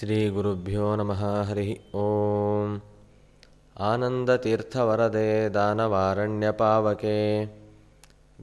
[0.00, 2.78] श्रीगुरुभ्यो नमः, हरिः ॐ
[3.80, 7.48] आनन्दतीर्थवरदे, दानवारण्यपावके।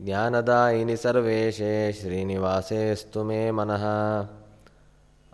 [0.06, 3.84] ज्ञानदायिनि सर्वेशे, श्रीनिवासेऽस्तु मे मनः।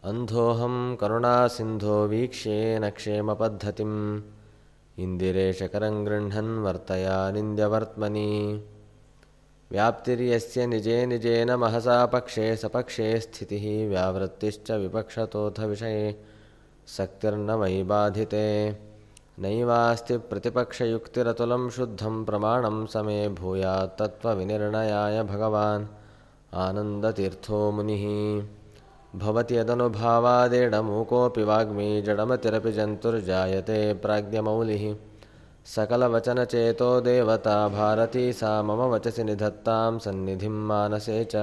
[0.03, 4.21] अन्धोऽहं करुणासिन्धो वीक्ष्येन क्षेमपद्धतिम्।
[4.99, 8.63] इन्दिरेशकरं गृह्णन् वर्तयानिन्द्यवर्त्मनि।
[9.73, 16.03] व्याप्तिर्यस्य निजे निजेन महसा पक्षे सपक्षे स्थितिः व्यावृत्तिश्च विपक्षतोऽथ विषये
[16.87, 18.47] शक्तिर्न मयि बाधिते।
[19.39, 25.85] नैवास्ति प्रतिपक्षयुक्तिरतुलं शुद्धं प्रमाणं समे भूयात् तत्त्वविनिर्णयाय भगवान्
[26.55, 28.05] आनन्दतीर्थो मुनिः।
[29.19, 34.85] भवति यदनुभावादेडमूकोऽपि वाग्मी जडमतिरपि जन्तुर्जायते प्राज्ञमौलिः।
[35.65, 41.35] सकलवचनचेतो देवता भारती सा मम वचसि निधत्तां सन्निधिं मानसे च।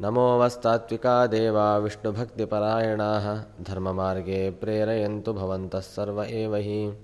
[0.00, 6.98] नमोऽवस्तात्विका देवा विष्णुभक्तिपरायणाः धर्ममार्गे प्रेरयन्तु भवन्तः सर्व एव हि।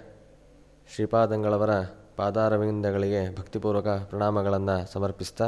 [0.89, 1.73] ಶ್ರೀಪಾದಂಗಳವರ
[2.17, 5.47] ಪಾದಾರವಿಂದಗಳಿಗೆ ಭಕ್ತಿಪೂರ್ವಕ ಪ್ರಣಾಮಗಳನ್ನು ಸಮರ್ಪಿಸ್ತಾ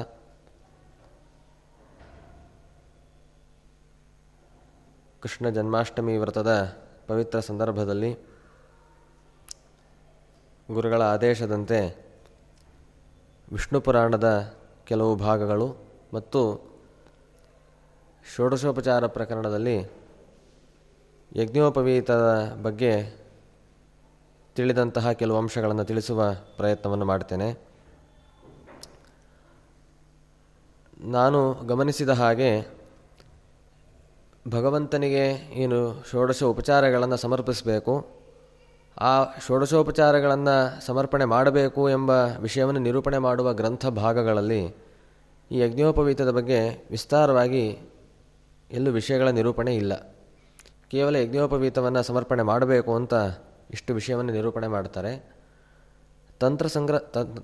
[5.23, 6.53] ಕೃಷ್ಣ ಜನ್ಮಾಷ್ಟಮಿ ವ್ರತದ
[7.06, 8.11] ಪವಿತ್ರ ಸಂದರ್ಭದಲ್ಲಿ
[10.69, 11.81] ಗುರುಗಳ ಆದೇಶದಂತೆ
[13.53, 14.28] ವಿಷ್ಣು ಪುರಾಣದ
[14.87, 15.69] ಕೆಲವು ಭಾಗಗಳು
[16.15, 16.41] ಮತ್ತು
[18.25, 19.77] ಷೋಡಶೋಪಚಾರ ಪ್ರಕರಣದಲ್ಲಿ
[21.33, 22.27] ಯಜ್ಞೋಪವೀತದ
[22.62, 22.93] ಬಗ್ಗೆ
[24.57, 26.23] ತಿಳಿದಂತಹ ಕೆಲವು ಅಂಶಗಳನ್ನು ತಿಳಿಸುವ
[26.57, 27.49] ಪ್ರಯತ್ನವನ್ನು ಮಾಡ್ತೇನೆ.
[31.01, 32.51] ನಾನು ಗಮನಿಸಿದ ಹಾಗೆ
[34.49, 35.79] ಭಗವಂತನಿಗೆ ಏನು
[36.11, 37.95] ಷೋಡಶ ಉಪಚಾರಗಳನ್ನು ಸಮರ್ಪಿಸಬೇಕು,
[39.01, 39.12] ಆ
[39.47, 44.62] ಷೋಡಶೋಪಚಾರಗಳನ್ನು ಸಮರ್ಪಣೆ ಮಾಡಬೇಕು ಎಂಬ ವಿಷಯವನ್ನು ನಿರೂಪಣೆ ಮಾಡುವ ಗ್ರಂಥ ಭಾಗಗಳಲ್ಲಿ
[45.50, 47.65] ಈ ಯಜ್ಞೋಪವೀತದ ಬಗ್ಗೆ ವಿಸ್ತಾರವಾಗಿ
[48.71, 49.94] ಎಲ್ಲೂ ವಿಷಯಗಳ ನಿರೂಪಣೆ ಇಲ್ಲ.
[50.91, 53.15] ಕೇವಲ ಯಜ್ಞೋಪವೀತವನ್ನು ಸಮರ್ಪಣೆ ಮಾಡಬೇಕು ಅಂತ
[53.71, 55.37] ಇಷ್ಟು ವಿಷಯವನ್ನು ನಿರೂಪಣೆ ಮಾಡ್ತಾರೆ
[56.41, 56.99] ತಂತ್ರ ಸಂಗ್ರಹ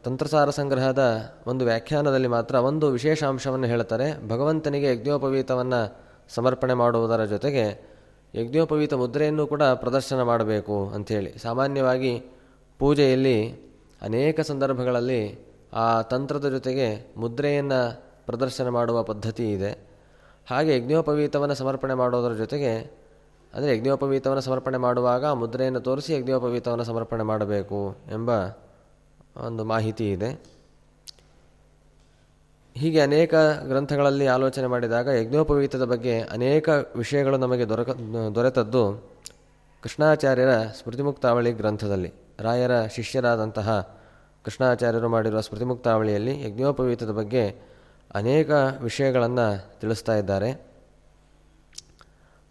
[0.04, 1.02] ತಂತ್ರಸಾರ ಸಂಗ್ರಹದ
[1.46, 5.96] ಒಂದು ವ್ಯಾಖ್ಯಾನದಲ್ಲಿ ಮಾತ್ರ ಒಂದು ವಿಶೇಷ ಅಂಶವನ್ನು ಹೇಳ್ತಾರೆ ಭಗವಂತನಿಗೆ ಯಜ್ಞೋಪವೀತವನ್ನು
[6.28, 7.92] ಸಮರ್ಪಣೆ ಮಾಡುವುದರ ಜೊತೆಗೆ
[8.34, 12.22] ಯಜ್ಞೋಪವೀತ ಮುದ್ರೆಯನ್ನು ಕೂಡ ಪ್ರದರ್ಶನ ಮಾಡಬೇಕು ಅಂಥೇಳಿ ಸಾಮಾನ್ಯವಾಗಿ
[12.78, 13.52] ಪೂಜೆಯಲ್ಲಿ
[14.02, 19.92] ಅನೇಕ ಸಂದರ್ಭಗಳಲ್ಲಿ ಆ ತಂತ್ರದ ಜೊತೆಗೆ ಮುದ್ರೆಯನ್ನು ಪ್ರದರ್ಶನ ಮಾಡುವ ಪದ್ಧತಿ ಇದೆ.
[20.50, 23.01] ಹಾಗೆ ಯಜ್ಞೋಪವೀತವನ್ನು ಸಮರ್ಪಣೆ ಮಾಡೋದರ ಜೊತೆಗೆ
[23.54, 28.30] ಅಂದರೆ ಯಜ್ಞೋಪವೀತವನ್ನು ಸಮರ್ಪಣೆ ಮಾಡುವಾಗ ಮುದ್ರೆಯನ್ನು ತೋರಿಸಿ ಯಜ್ಞೋಪವೀತವನ್ನು ಸಮರ್ಪಣೆ ಮಾಡಬೇಕು ಎಂಬ
[29.36, 30.52] ಒಂದು ಮಾಹಿತಿ ಇದೆ.
[32.74, 33.34] ಹೀಗೆ ಅನೇಕ
[33.66, 37.90] ಗ್ರಂಥಗಳಲ್ಲಿ ಆಲೋಚನೆ ಮಾಡಿದಾಗ ಯಜ್ಞೋಪವೀತದ ಬಗ್ಗೆ ಅನೇಕ ವಿಷಯಗಳು ನಮಗೆ ದೊರಕ,
[38.34, 39.12] ದೊರೆತದ್ದು
[39.82, 42.12] ಕೃಷ್ಣಾಚಾರ್ಯರ ಸ್ಮೃತಿಮುಕ್ತಾವಳಿ ಗ್ರಂಥದಲ್ಲಿ.
[42.40, 43.98] ರಾಯರ ಶಿಷ್ಯರಾದಂತಹ
[44.44, 47.44] ಕೃಷ್ಣಾಚಾರ್ಯರು ಮಾಡಿರುವ ಸ್ಮೃತಿಮುಕ್ತಾವಳಿಯಲ್ಲಿ ಯಜ್ಞೋಪವೀತದ ಬಗ್ಗೆ
[48.14, 48.50] ಅನೇಕ
[48.82, 50.71] ವಿಷಯಗಳನ್ನು ತಿಳಿಸ್ತಾ ಇದ್ದಾರೆ.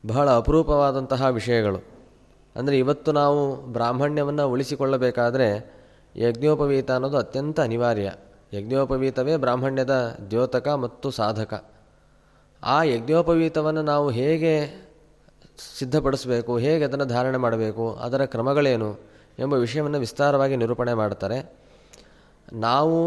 [0.06, 1.80] ಬಹಳ ಅಪರೂಪವಾದಂತಹ ವಿಷಯಗಳು.
[2.56, 5.48] ಅಂದರೆ ಇವತ್ತು ನಾವು ಬ್ರಾಹ್ಮಣ್ಯವನ್ನು ಉಳಿಸಿಕೊಳ್ಳಬೇಕಾದರೆ
[6.16, 8.12] ಯಜ್ಞೋಪವೀತ ಅನ್ನೋದು ಅತ್ಯಂತ ಅನಿವಾರ್ಯ.
[8.54, 11.66] ಯಜ್ಞೋಪವೀತವೇ ಬ್ರಾಹ್ಮಣ್ಯದ ದ್ಯೋತಕ ಮತ್ತು ಸಾಧಕ.
[12.64, 14.54] ಆ ಯಜ್ಞೋಪವೀತವನ್ನು ನಾವು ಹೇಗೆ
[15.80, 19.00] ಸಿದ್ಧಪಡಿಸಬೇಕು, ಹೇಗೆ ಅದನ್ನು ಧಾರಣೆ ಮಾಡಬೇಕು, ಅದರ ಕ್ರಮಗಳೇನು
[19.40, 21.56] ಎಂಬ ವಿಷಯವನ್ನು ವಿಸ್ತಾರವಾಗಿ ನಿರೂಪಣೆ ಮಾಡ್ತಾರೆ
[22.54, 22.98] ನಾವು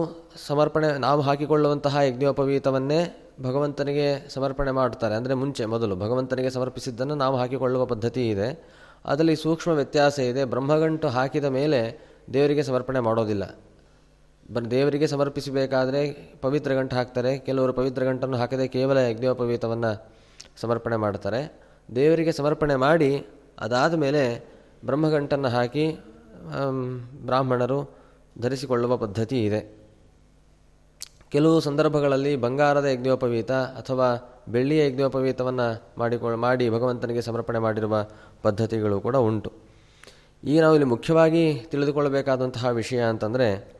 [0.47, 8.29] ಸಮರ್ಪಣೆ, ನಾವು ಹಾಕಿಕೊಳ್ಳುವಂತಹ ಯಜ್ಞೋಪವೀತವನ್ನೇ ಭಗವಂತನಿಗೆ ಸಮರ್ಪಣೆ ಮಾಡ್ತಾರೆ ಅಂದರೆ ಮುಂಚೆ, ಮೊದಲು ಭಗವಂತನಿಗೆ ಸಮರ್ಪಿಸಿದ್ದನ್ನು ನಾವು ಹಾಕಿಕೊಳ್ಳುವ ಪದ್ಧತಿ
[8.31, 8.49] ಇದೆ.
[9.05, 10.45] ಅದರಲ್ಲಿ ಸೂಕ್ಷ್ಮ ವ್ಯತ್ಯಾಸ ಇದೆ.
[10.45, 11.81] ಬ್ರಹ್ಮಗಂಟು ಹಾಕಿದ ಮೇಲೆ
[12.33, 13.45] ದೇವರಿಗೆ ಸಮರ್ಪಣೆ ಮಾಡೋದಿಲ್ಲ.
[14.51, 16.01] ಬ ದೇವರಿಗೆ ಸಮರ್ಪಿಸಬೇಕಾದರೆ
[16.41, 17.39] ಪವಿತ್ರ ಗಂಟು ಹಾಕ್ತಾರೆ.
[17.39, 19.93] ಕೆಲವರು ಪವಿತ್ರ ಗಂಟನ್ನು ಹಾಕದೆ ಕೇವಲ ಯಜ್ಞೋಪವೀತವನ್ನು
[20.57, 21.41] ಸಮರ್ಪಣೆ ಮಾಡ್ತಾರೆ
[21.97, 23.27] ದೇವರಿಗೆ ಸಮರ್ಪಣೆ ಮಾಡಿ
[23.59, 24.23] ಅದಾದ ಮೇಲೆ
[24.85, 25.87] ಬ್ರಹ್ಮಗಂಟನ್ನು ಹಾಕಿ
[27.27, 27.79] ಬ್ರಾಹ್ಮಣರು
[28.41, 29.84] ಧರಿಸಿಕೊಳ್ಳುವ ಪದ್ಧತಿ ಇದೆ.
[31.35, 34.09] ಕೆಲವು ಸಂದರ್ಭಗಳಲ್ಲಿ ಬಂಗಾರದ ಯಜ್ಞೋಪವೀತ ಅಥವಾ
[34.49, 38.07] ಬೆಳ್ಳಿಯ ಯಜ್ಞೋಪವೀತವನ್ನು ಮಾಡಿಕೊಳ್ಳ, ಮಾಡಿ ಭಗವಂತನಿಗೆ ಸಮರ್ಪಣೆ ಮಾಡಿರುವ
[38.43, 39.53] ಪದ್ಧತಿಗಳು ಕೂಡ ಉಂಟು.
[40.45, 43.73] ಈಗ ನಾವು ಇಲ್ಲಿ ಮುಖ್ಯವಾಗಿ ತಿಳಿದುಕೊಳ್ಳಬೇಕಾದಂತಹ ವಿಷಯ ಅಂತಂದರೆ,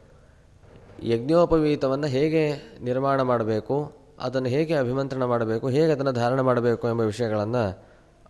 [1.03, 2.43] ಯಜ್ಞೋಪವೀತವನ್ನು ಹೇಗೆ
[2.83, 7.85] ನಿರ್ಮಾಣ ಮಾಡಬೇಕು, ಅದನ್ನು ಹೇಗೆ ಅಭಿಮಂತ್ರಣ ಮಾಡಬೇಕು, ಹೇಗೆ ಅದನ್ನು ಧಾರಣ ಮಾಡಬೇಕು ಎಂಬ ವಿಷಯಗಳನ್ನು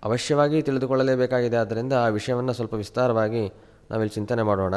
[0.05, 1.57] ಅವಶ್ಯವಾಗಿ ತಿಳಿದುಕೊಳ್ಳಲೇಬೇಕಾಗಿದೆ.
[1.57, 3.53] ಆದ್ದರಿಂದ ಆ ವಿಷಯವನ್ನು ಸ್ವಲ್ಪ ವಿಸ್ತಾರವಾಗಿ
[3.91, 4.75] ನಾವಿಲ್ಲಿ ಚಿಂತನೆ ಮಾಡೋಣ.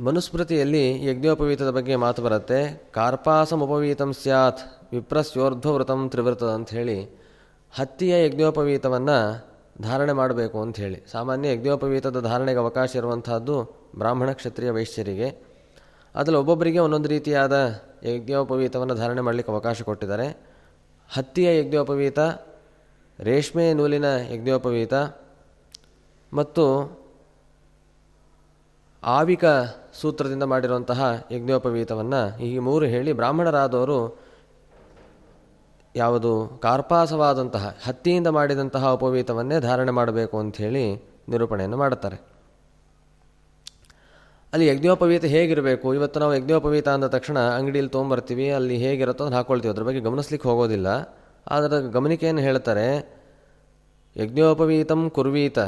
[0.00, 2.90] ಮನುಸ್ಮೃತಿಯಲ್ಲಿ ಯಜ್ಞೋಪವೀತದ ಬಗ್ಗೆ ಮಾತು ಬರುತ್ತೆ.
[2.94, 4.58] ಕಾರ್ಪಾಸಮುಪವೀತಂ ಸ್ಯಾತ್
[4.92, 7.04] ವಿಪ್ರಸ್ಯೋರ್ಧ್ವವೃತಂ ತ್ರಿವೃತ ಅಂತ ಹೇಳಿ
[7.74, 9.46] ಹತ್ತಿಯ ಯಜ್ಞೋಪವೀತವನ್ನು
[9.82, 11.04] ಧಾರಣೆ ಮಾಡಬೇಕು ಅಂತ ಹೇಳಿ.
[11.12, 15.46] ಸಾಮಾನ್ಯ ಯಜ್ಞೋಪವೀತದ ಧಾರಣೆಗೆ ಅವಕಾಶ ಇರುವಂತಹದ್ದು ಬ್ರಾಹ್ಮಣ ಕ್ಷತ್ರಿಯ ವೈಶ್ಯರಿಗೆ.
[16.14, 20.28] ಅದರಲ್ಲಿ ಒಬ್ಬೊಬ್ಬರಿಗೆ ಒಂದೊಂದು ರೀತಿಯಾದ ಯಜ್ಞೋಪವೀತವನ್ನು ಧಾರಣೆ ಮಾಡಲಿಕ್ಕೆ ಅವಕಾಶ ಕೊಟ್ಟಿದ್ದಾರೆ.
[21.12, 22.18] ಹತ್ತಿಯ ಯಜ್ಞೋಪವೀತ,
[23.18, 24.94] ರೇಷ್ಮೆ ನೂಲಿನ ಯಜ್ಞೋಪವೀತ
[26.32, 26.64] ಮತ್ತು
[29.02, 29.44] ಆವಿಕ
[30.00, 34.28] ಸೂತ್ರದಿಂದ ಮಾಡಿರುವಂತಹ ಯಜ್ಞೋಪವೀತವನ್ನು ಈ ಮೂರು ಹೇಳಿ ಬ್ರಾಹ್ಮಣರಾದವರು
[35.96, 42.16] ಯಾವುದು ಕಾರ್ಪಾಸವಾದಂತಹ, ಹತ್ತಿಯಿಂದ ಮಾಡಿದಂತಹ ಉಪವೀತವನ್ನೇ ಧಾರಣೆ ಮಾಡಬೇಕು ಅಂಥೇಳಿ ನಿರೂಪಣೆಯನ್ನು ಮಾಡುತ್ತಾರೆ.
[44.52, 45.94] ಅಲ್ಲಿ ಯಜ್ಞೋಪವೀತ ಹೇಗಿರಬೇಕು?
[45.94, 50.88] ಇವತ್ತು ನಾವು ಯಜ್ಞೋಪವೀತ ಅಂದ ತಕ್ಷಣ ಅಂಗಡಿಯಲ್ಲಿ ತೊಗೊಂಬರ್ತೀವಿ, ಅಲ್ಲಿ ಹೇಗಿರುತ್ತೋ ಅದನ್ನು ಹಾಕ್ಕೊಳ್ತೀವಿ ಅದ್ರ ಬಗ್ಗೆ ಗಮನಿಸ್ಲಿಕ್ಕೆ ಹೋಗೋದಿಲ್ಲ.
[51.46, 53.18] ಅದರ ಗಮನಿಕೆಯನ್ನು ಹೇಳ್ತಾರೆ,
[54.16, 55.58] ಯಜ್ಞೋಪವೀತಂ ಕುರ್ವೀತ.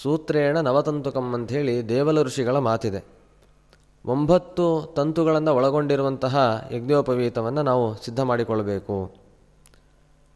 [0.00, 3.00] ಸೂತ್ರೇಣ ನವತಂತುಕಂ ಅಂಥೇಳಿ ದೇವಲ ಋಷಿಗಳ ಮಾತಿದೆ.
[4.04, 4.64] ಒಂಬತ್ತು
[4.96, 6.34] ತಂತುಗಳನ್ನು ಒಳಗೊಂಡಿರುವಂತಹ
[6.74, 8.96] ಯಜ್ಞೋಪವೀತವನ್ನು ನಾವು ಸಿದ್ಧ ಮಾಡಿಕೊಳ್ಳಬೇಕು.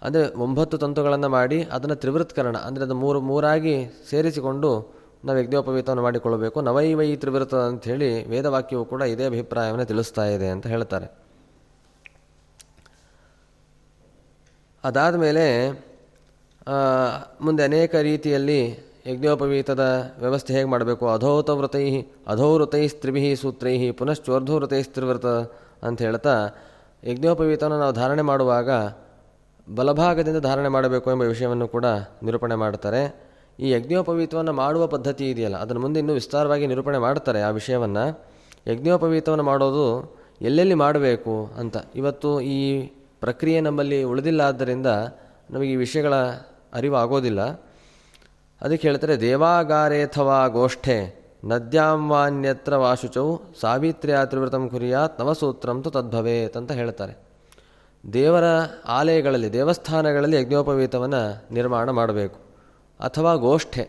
[0.03, 3.77] ಅಂದರೆ ಒಂಬತ್ತು ತಂತುಗಳನ್ನು ಮಾಡಿ ಅದನ್ನು ತ್ರಿವೃತ್ಕರಣ, ಅಂದರೆ ಅದು ಮೂರು, ಮೂರಾಗಿ
[4.11, 4.71] ಸೇರಿಸಿಕೊಂಡು
[5.27, 6.59] ನಾವು ಯಜ್ಞೋಪವೀತವನ್ನು ಮಾಡಿಕೊಳ್ಳಬೇಕು.
[6.69, 11.09] ನವೈವೈ ತ್ರಿವೃತ ಅಂಥೇಳಿ ವೇದವಾಕ್ಯವು ಕೂಡ ಇದೇ ಅಭಿಪ್ರಾಯವನ್ನು ತಿಳಿಸ್ತಾ ಇದೆ ಅಂತ ಹೇಳ್ತಾರೆ.
[14.85, 15.45] ಅದಾದ ಮೇಲೆ
[17.47, 18.61] ಮುಂದೆ ಅನೇಕ ರೀತಿಯಲ್ಲಿ
[19.07, 21.09] ಯಜ್ಞೋಪವೀತದ ವ್ಯವಸ್ಥೆ ಹೇಗೆ ಮಾಡಬೇಕು?
[21.09, 25.27] ಅಧೋತವೃತೈ ಅಧೋವೃತೈ ಸ್ತ್ರಿಭಿ ಸೂತ್ರೈ ಪುನಶ್ಚೋರ್ಧೋವೃತೈ ಸ್ತ್ರಿವ್ರತ
[25.83, 26.49] ಅಂತ ಹೇಳ್ತಾ
[27.05, 28.71] ಯಜ್ಞೋಪವೀತವನ್ನು ನಾವು ಧಾರಣೆ ಮಾಡುವಾಗ
[29.75, 31.85] ಬಲಭಾಗದಿಂದ ಧಾರಣೆ ಮಾಡಬೇಕು ಎಂಬ ವಿಷಯವನ್ನು ಕೂಡ
[32.23, 33.31] ನಿರೂಪಣೆ ಮಾಡ್ತಾರೆ.
[33.61, 38.25] ಈ ಯಜ್ಞೋಪವೀತವನ್ನು ಮಾಡುವ ಪದ್ಧತಿ ಇದೆಯಲ್ಲ ಅದನ್ನು ಮುಂದೆ ಇನ್ನೂ ವಿಸ್ತಾರವಾಗಿ ನಿರೂಪಣೆ ಮಾಡ್ತಾರೆ ಆ ವಿಷಯವನ್ನು.
[38.73, 41.77] ಯಜ್ಞೋಪವೀತವನ್ನು ಮಾಡೋದು ಎಲ್ಲೆಲ್ಲಿ ಮಾಡಬೇಕು ಅಂತ.
[41.95, 42.87] ಇವತ್ತು ಈ
[43.21, 44.87] ಪ್ರಕ್ರಿಯೆ ನಮ್ಮಲ್ಲಿ ಉಳಿದಿಲ್ಲ ಆದ್ದರಿಂದ
[45.51, 46.15] ನಮಗೆ ಈ ವಿಷಯಗಳ
[46.75, 47.70] ಅರಿವು ಆಗೋದಿಲ್ಲ.
[48.63, 57.17] ಅದಕ್ಕೆ ಹೇಳ್ತಾರೆ, ದೇವಾಗಾರೇಥವಾ ಗೋಷ್ಠೆ ನದ್ಯಾಂವಾನ್ಯತ್ರ ವಾಶುಚೌ ಸಾವಿತ್ರ್ಯ ತ್ರಿವೃತಂ ಕುರಿಯಾತ್ ನವಸೂತ್ರಂ ತು ತದ್ಭವೇತ್ ಅಂತ ಹೇಳ್ತಾರೆ.
[58.13, 58.45] ದೇವರ
[58.89, 62.39] ಆಲಯಗಳಲ್ಲಿ, ದೇವಸ್ಥಾನಗಳಲ್ಲಿ ಯಜ್ಞೋಪವೀತವನ್ನು ನಿರ್ಮಾಣ ಮಾಡಬೇಕು.
[63.01, 63.89] ಅಥವಾ ಗೋಷ್ಠೆ.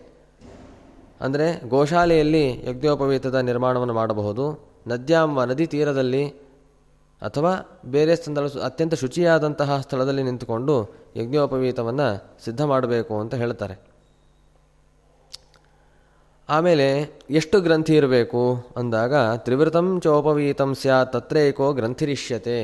[1.21, 4.71] ಅಂದರೆ ಗೋಶಾಲೆಯಲ್ಲಿ ಯಜ್ಞೋಪವೀತದ ನಿರ್ಮಾಣವನ್ನು ಮಾಡಬಹುದು.
[4.87, 6.29] ನದ್ಯಾಂಬ ನದಿ ತೀರದಲ್ಲಿ
[7.21, 13.90] ಅಥವಾ ಬೇರೆ ಸ್ಥಳ, ಅತ್ಯಂತ ಶುಚಿಯಾದಂತಹ ಸ್ಥಳದಲ್ಲಿ ನಿಂತುಕೊಂಡು ಯಜ್ಞೋಪವೀತವನ್ನು ಸಿದ್ಧ ಮಾಡಬೇಕು ಅಂತ ಹೇಳ್ತಾರೆ.
[16.51, 16.85] ಆಮೇಲೆ
[17.29, 22.57] ಎಷ್ಟು ಗ್ರಂಥಿ ಇರಬೇಕು ಅಂದಾಗ ತ್ರಿವೃತಂ ಚೋಪವೀತಂ ಸ್ಯಾತ್ ತತ್ರೇಕೋ ಗ್ರಂಥಿರಿಷ್ಯತೆ.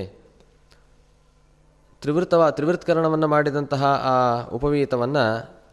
[2.01, 4.15] ತ್ರಿವೃತವ ತ್ರಿವೃತ್ಕರಣವನ್ನು ಮಾಡಿದಂತಹ ಆ
[4.49, 5.23] ಉಪವೀತವನ್ನು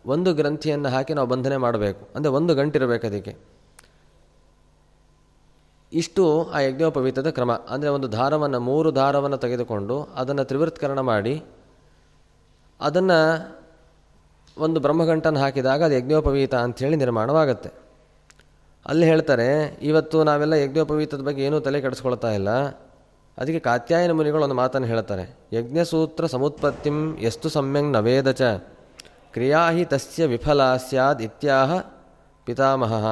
[0.07, 2.09] ಒಂದು ಗ್ರಂಥಿಯನ್ನು ಹಾಕಿ ನಾವು ಬಂಧನೆ ಮಾಡಬೇಕು.
[2.15, 3.37] ಅಂದರೆ ಒಂದು ಗಂಟಿರಬೇಕು ಅದಕ್ಕೆ.
[5.93, 7.53] ಇಷ್ಟು ಆ ಯಜ್ಞೋಪವೀತದ ಕ್ರಮ.
[7.53, 11.35] ಅಂದರೆ ಒಂದು ದಾರವನ್ನು ಮೂರು ದಾರವನ್ನು ತೆಗೆದುಕೊಂಡು ಅದನ್ನು ತ್ರಿವೃತ್ಕರಣ ಮಾಡಿ
[12.81, 13.19] ಅದನ್ನು
[14.59, 17.84] ಒಂದು ಬ್ರಹ್ಮಗಂಟನ್ನು ಹಾಕಿದಾಗ ಅದು ಯಜ್ಞೋಪವೀತ ಅಂಥೇಳಿ ನಿರ್ಮಾಣವಾಗುತ್ತೆ.
[18.87, 19.49] ಅಲ್ಲಿ ಹೇಳ್ತಾರೆ,
[19.89, 22.51] ಇವತ್ತು ನಾವೆಲ್ಲ ಯಜ್ಞೋಪವೀತದ ಬಗ್ಗೆ ಏನೂ ತಲೆ ಕೆಡಿಸ್ಕೊಳ್ತಾ ಇಲ್ಲ.
[23.39, 26.99] ಅದಕ್ಕೆ ಕಾತ್ಯಾಯನ ಮುನಿಗಳು ಒಂದು ಮಾತನ್ನು ಹೇಳ್ತಾರೆ, ಯಜ್ಞಸೂತ್ರ ಸಮುತ್ಪತ್ತಿಂ
[27.29, 28.51] ಎಷ್ಟು ಸಮ್ಯಂಗ್ ನವೇದ ಚ
[29.35, 31.79] ಕ್ರಿಯಾ ಹಿ ತಸ್ಯ ವಿಫಲ ಸ್ಯಾದ್ ಇತ್ಯಾಹ
[32.47, 33.05] ಪಿತಾಮಹ.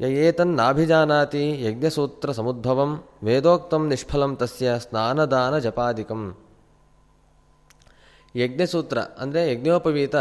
[0.00, 2.90] ಯೇತನ್ನಾಭಿಜಾನಾತಿ ಯಜ್ಞಸೂತ್ರ ಸಮುದ್ಭವಂ
[3.26, 6.22] ವೇದೋಕ್ತಂ ನಿಷ್ಫಲಂ ತಸ್ಯ ಸ್ನಾನದಾನ ಜಪಾದಿಕಂ.
[8.34, 10.16] ಯಜ್ಞಸೂತ್ರ ಅಂದರೆ ಯಜ್ಞೋಪವೀತ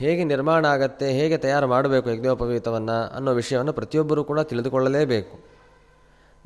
[0.00, 5.34] ಹೇಗೆ ನಿರ್ಮಾಣ ಆಗತ್ತೆ, ಹೇಗೆ ತಯಾರು ಮಾಡಬೇಕು ಯಜ್ಞೋಪವೀತವನ್ನು ಅನ್ನೋ ವಿಷಯವನ್ನು ಪ್ರತಿಯೊಬ್ಬರೂ ಕೂಡ ತಿಳಿದುಕೊಳ್ಳಲೇಬೇಕು.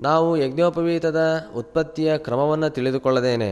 [0.00, 1.20] ನಾವು ಯಜ್ಞೋಪವೀತದ
[1.56, 3.50] ಉತ್ಪತ್ತಿಯ ಕ್ರಮವನ್ನು ತಿಳಿದುಕೊಳ್ಳದೇನೆ.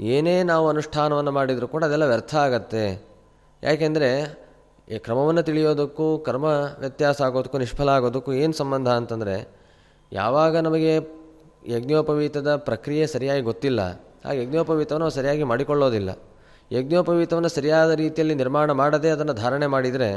[0.00, 3.06] ಏನೇ ನಾವು ಅನುಷ್ಠಾನವನ್ನು ಮಾಡಿದರೂ ಕೂಡ ಅದೆಲ್ಲ ವ್ಯರ್ಥ ಆಗತ್ತೆ.
[3.62, 4.10] ಯಾಕೆಂದರೆ,
[4.88, 6.44] ಈ ಕ್ರಮವನ್ನು ತಿಳಿಯೋದಕ್ಕೂ, ಕರ್ಮ
[6.78, 9.48] ವ್ಯತ್ಯಾಸ ಆಗೋದಕ್ಕೂ, ನಿಷ್ಫಲ ಆಗೋದಕ್ಕೂ ಏನು ಸಂಬಂಧ ಅಂತಂದರೆ,
[10.12, 10.96] ಯಾವಾಗ ನಮಗೆ
[11.66, 13.80] ಯಜ್ಞೋಪವೀತದ ಪ್ರಕ್ರಿಯೆ ಸರಿಯಾಗಿ ಗೊತ್ತಿಲ್ಲ,
[14.24, 16.10] ಆ ಯಜ್ಞೋಪವೀತವನ್ನು ಸರಿಯಾಗಿ ಮಾಡಿಕೊಳ್ಳೋದಿಲ್ಲ.
[16.72, 20.10] ಯಜ್ಞೋಪವೀತವನ್ನು ಸರಿಯಾದ ರೀತಿಯಲ್ಲಿ ನಿರ್ಮಾಣ ಮಾಡದೆ ಅದನ್ನು ಧಾರಣೆ ಮಾಡಿದರೆ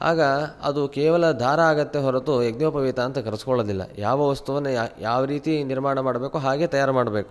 [0.00, 0.20] ಆಗ
[0.62, 3.82] ಅದು ಕೇವಲ ದಾರ ಆಗತ್ತೆ ಹೊರತು ಯಜ್ಞೋಪವೀತ ಅಂತ ಕರೆಸ್ಕೊಳ್ಳೋದಿಲ್ಲ.
[3.98, 4.70] ಯಾವ ವಸ್ತುವನ್ನು
[5.00, 7.30] ಯಾವ ರೀತಿ ನಿರ್ಮಾಣ ಮಾಡಬೇಕು ಹಾಗೆ ತಯಾರು ಮಾಡಬೇಕು.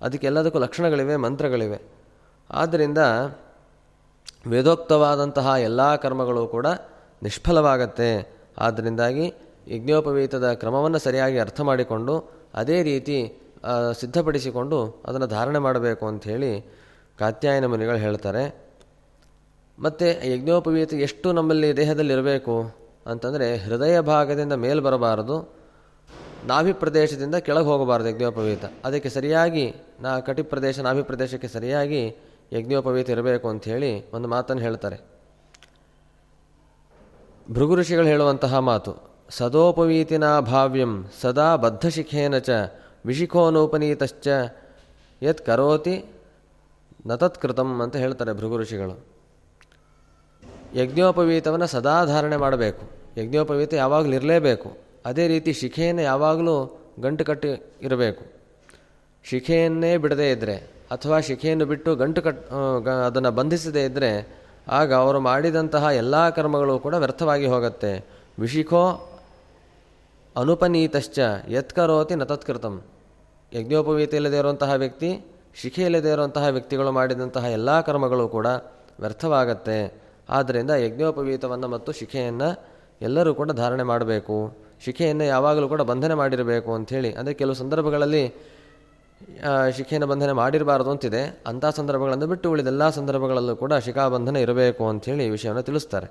[0.00, 1.78] ಅದಕ್ಕೆಲ್ಲದಕ್ಕೂ ಲಕ್ಷಣಗಳಿವೆ, ಮಂತ್ರಗಳಿವೆ.
[2.50, 2.98] ಆದ್ದರಿಂದ
[4.46, 6.66] ವೇದೋಕ್ತವಾದಂತಹ ಎಲ್ಲ ಕರ್ಮಗಳು ಕೂಡ
[7.22, 8.10] ನಿಷ್ಫಲವಾಗತ್ತೆ.
[8.58, 9.34] ಆದ್ದರಿಂದಾಗಿ
[9.68, 12.14] ಯಜ್ಞೋಪವೀತದ ಕ್ರಮವನ್ನು ಸರಿಯಾಗಿ ಅರ್ಥ ಮಾಡಿಕೊಂಡು
[12.54, 13.16] ಅದೇ ರೀತಿ
[14.00, 16.52] ಸಿದ್ಧಪಡಿಸಿಕೊಂಡು ಅದನ್ನು ಧಾರಣೆ ಮಾಡಬೇಕು ಅಂಥೇಳಿ
[17.18, 18.44] ಕಾತ್ಯಾಯನ ಮುನಿಗಳು ಹೇಳ್ತಾರೆ,
[19.78, 22.54] ಮತ್ತು ಯಜ್ಞೋಪವೀತ ಎಷ್ಟು ನಮ್ಮಲ್ಲಿ ದೇಹದಲ್ಲಿರಬೇಕು?
[23.06, 25.36] ಅಂತಂದರೆ, ಹೃದಯ ಭಾಗದಿಂದ ಮೇಲೆ ಬರಬಾರದು,
[26.46, 28.64] ನಾಭಿ ಪ್ರದೇಶದಿಂದ ಕೆಳಗೆ ಹೋಗಬಾರದು ಯಜ್ಞೋಪವೀತ.
[28.84, 32.02] ಅದಕ್ಕೆ ಸರಿಯಾಗಿ, ನಾ ಕಟಿ ಪ್ರದೇಶ, ನಾಭಿ ಪ್ರದೇಶಕ್ಕೆ ಸರಿಯಾಗಿ
[32.52, 34.96] ಯಜ್ಞೋಪವೀತ ಇರಬೇಕು ಅಂಥೇಳಿ ಒಂದು ಮಾತನ್ನು ಹೇಳ್ತಾರೆ.
[37.52, 38.92] ಭೃಗು ಋಷಿಗಳು ಹೇಳುವಂತಹ ಮಾತು,
[39.30, 42.50] ಸದೋಪವೀತಿನ ಭಾವ್ಯಂ ಸದಾ ಬದ್ಧಶಿಖೇನ ಚ
[43.06, 44.28] ವಿಶಿಖೋನೋಪನೀತಶ್ಚ
[45.22, 45.96] ಯತ್ ಕರೋತಿ
[47.06, 48.94] ನತತ್ಕೃತಂ ಅಂತ ಹೇಳ್ತಾರೆ ಭೃಗು ಋಷಿಗಳು
[50.74, 52.84] ಯಜ್ಞೋಪವೀತವನ್ನು ಸದಾ ಧಾರಣೆ ಮಾಡಬೇಕು.
[53.16, 54.68] ಯಜ್ಞೋಪವೀತ ಯಾವಾಗಲೂ ಇರಲೇಬೇಕು.
[55.06, 56.54] ಅದೇ ರೀತಿ ಶಿಖೆಯನ್ನು ಯಾವಾಗಲೂ
[57.00, 57.48] ಗಂಟು ಕಟ್ಟಿ
[57.82, 58.24] ಇರಬೇಕು.
[59.24, 60.56] ಶಿಖೆಯನ್ನೇ ಬಿಡದೇ ಇದ್ದರೆ
[60.90, 62.42] ಅಥವಾ ಶಿಖೆಯನ್ನು ಬಿಟ್ಟು ಗಂಟು ಕಟ್
[63.06, 64.10] ಅದನ್ನು ಬಂಧಿಸದೇ ಇದ್ದರೆ
[64.68, 67.92] ಆಗ ಅವರು ಮಾಡಿದಂತಹ ಎಲ್ಲ ಕರ್ಮಗಳು ಕೂಡ ವ್ಯರ್ಥವಾಗಿ ಹೋಗುತ್ತೆ.
[68.38, 68.84] ವಿಶಿಖೋ
[70.36, 72.76] ಅನುಪನೀತಶ್ಚ ಯತ್ಕರೋತಿ ನತತ್ಕೃತಂ.
[72.76, 75.10] ತತ್ಕೃತಂ ಯಜ್ಞೋಪವೀತ ಇಲ್ಲದೇ ಇರುವಂತಹ ವ್ಯಕ್ತಿ
[75.62, 78.46] ಶಿಖೆ ಇಲ್ಲದೇ ಇರುವಂತಹ ವ್ಯಕ್ತಿಗಳು ಮಾಡಿದಂತಹ ಎಲ್ಲ ಕರ್ಮಗಳು ಕೂಡ
[79.00, 79.78] ವ್ಯರ್ಥವಾಗತ್ತೆ.
[80.28, 82.48] ಆದ್ದರಿಂದ ಯಜ್ಞೋಪವೀತವನ್ನು ಮತ್ತು ಶಿಖೆಯನ್ನು
[83.02, 84.36] ಎಲ್ಲರೂ ಕೂಡ ಧಾರಣೆ ಮಾಡಬೇಕು.
[84.84, 87.12] ಶಿಖೆಯನ್ನು ಯಾವಾಗಲೂ ಕೂಡ ಬಂಧನೆ ಮಾಡಿರಬೇಕು ಅಂಥೇಳಿ.
[87.12, 88.22] ಅಂದರೆ ಕೆಲವು ಸಂದರ್ಭಗಳಲ್ಲಿ
[89.76, 91.22] ಶಿಖೆಯನ್ನು ಬಂಧನೆ ಮಾಡಿರಬಾರದು ಅಂತಿದೆ.
[91.46, 96.08] ಅಂಥ ಸಂದರ್ಭಗಳನ್ನು ಬಿಟ್ಟು ಉಳಿದ ಎಲ್ಲ ಸಂದರ್ಭಗಳಲ್ಲೂ ಕೂಡ ಶಿಖಾಬಂಧನ ಇರಬೇಕು ಅಂಥೇಳಿ ಈ ವಿಷಯವನ್ನು ತಿಳಿಸ್ತಾರೆ.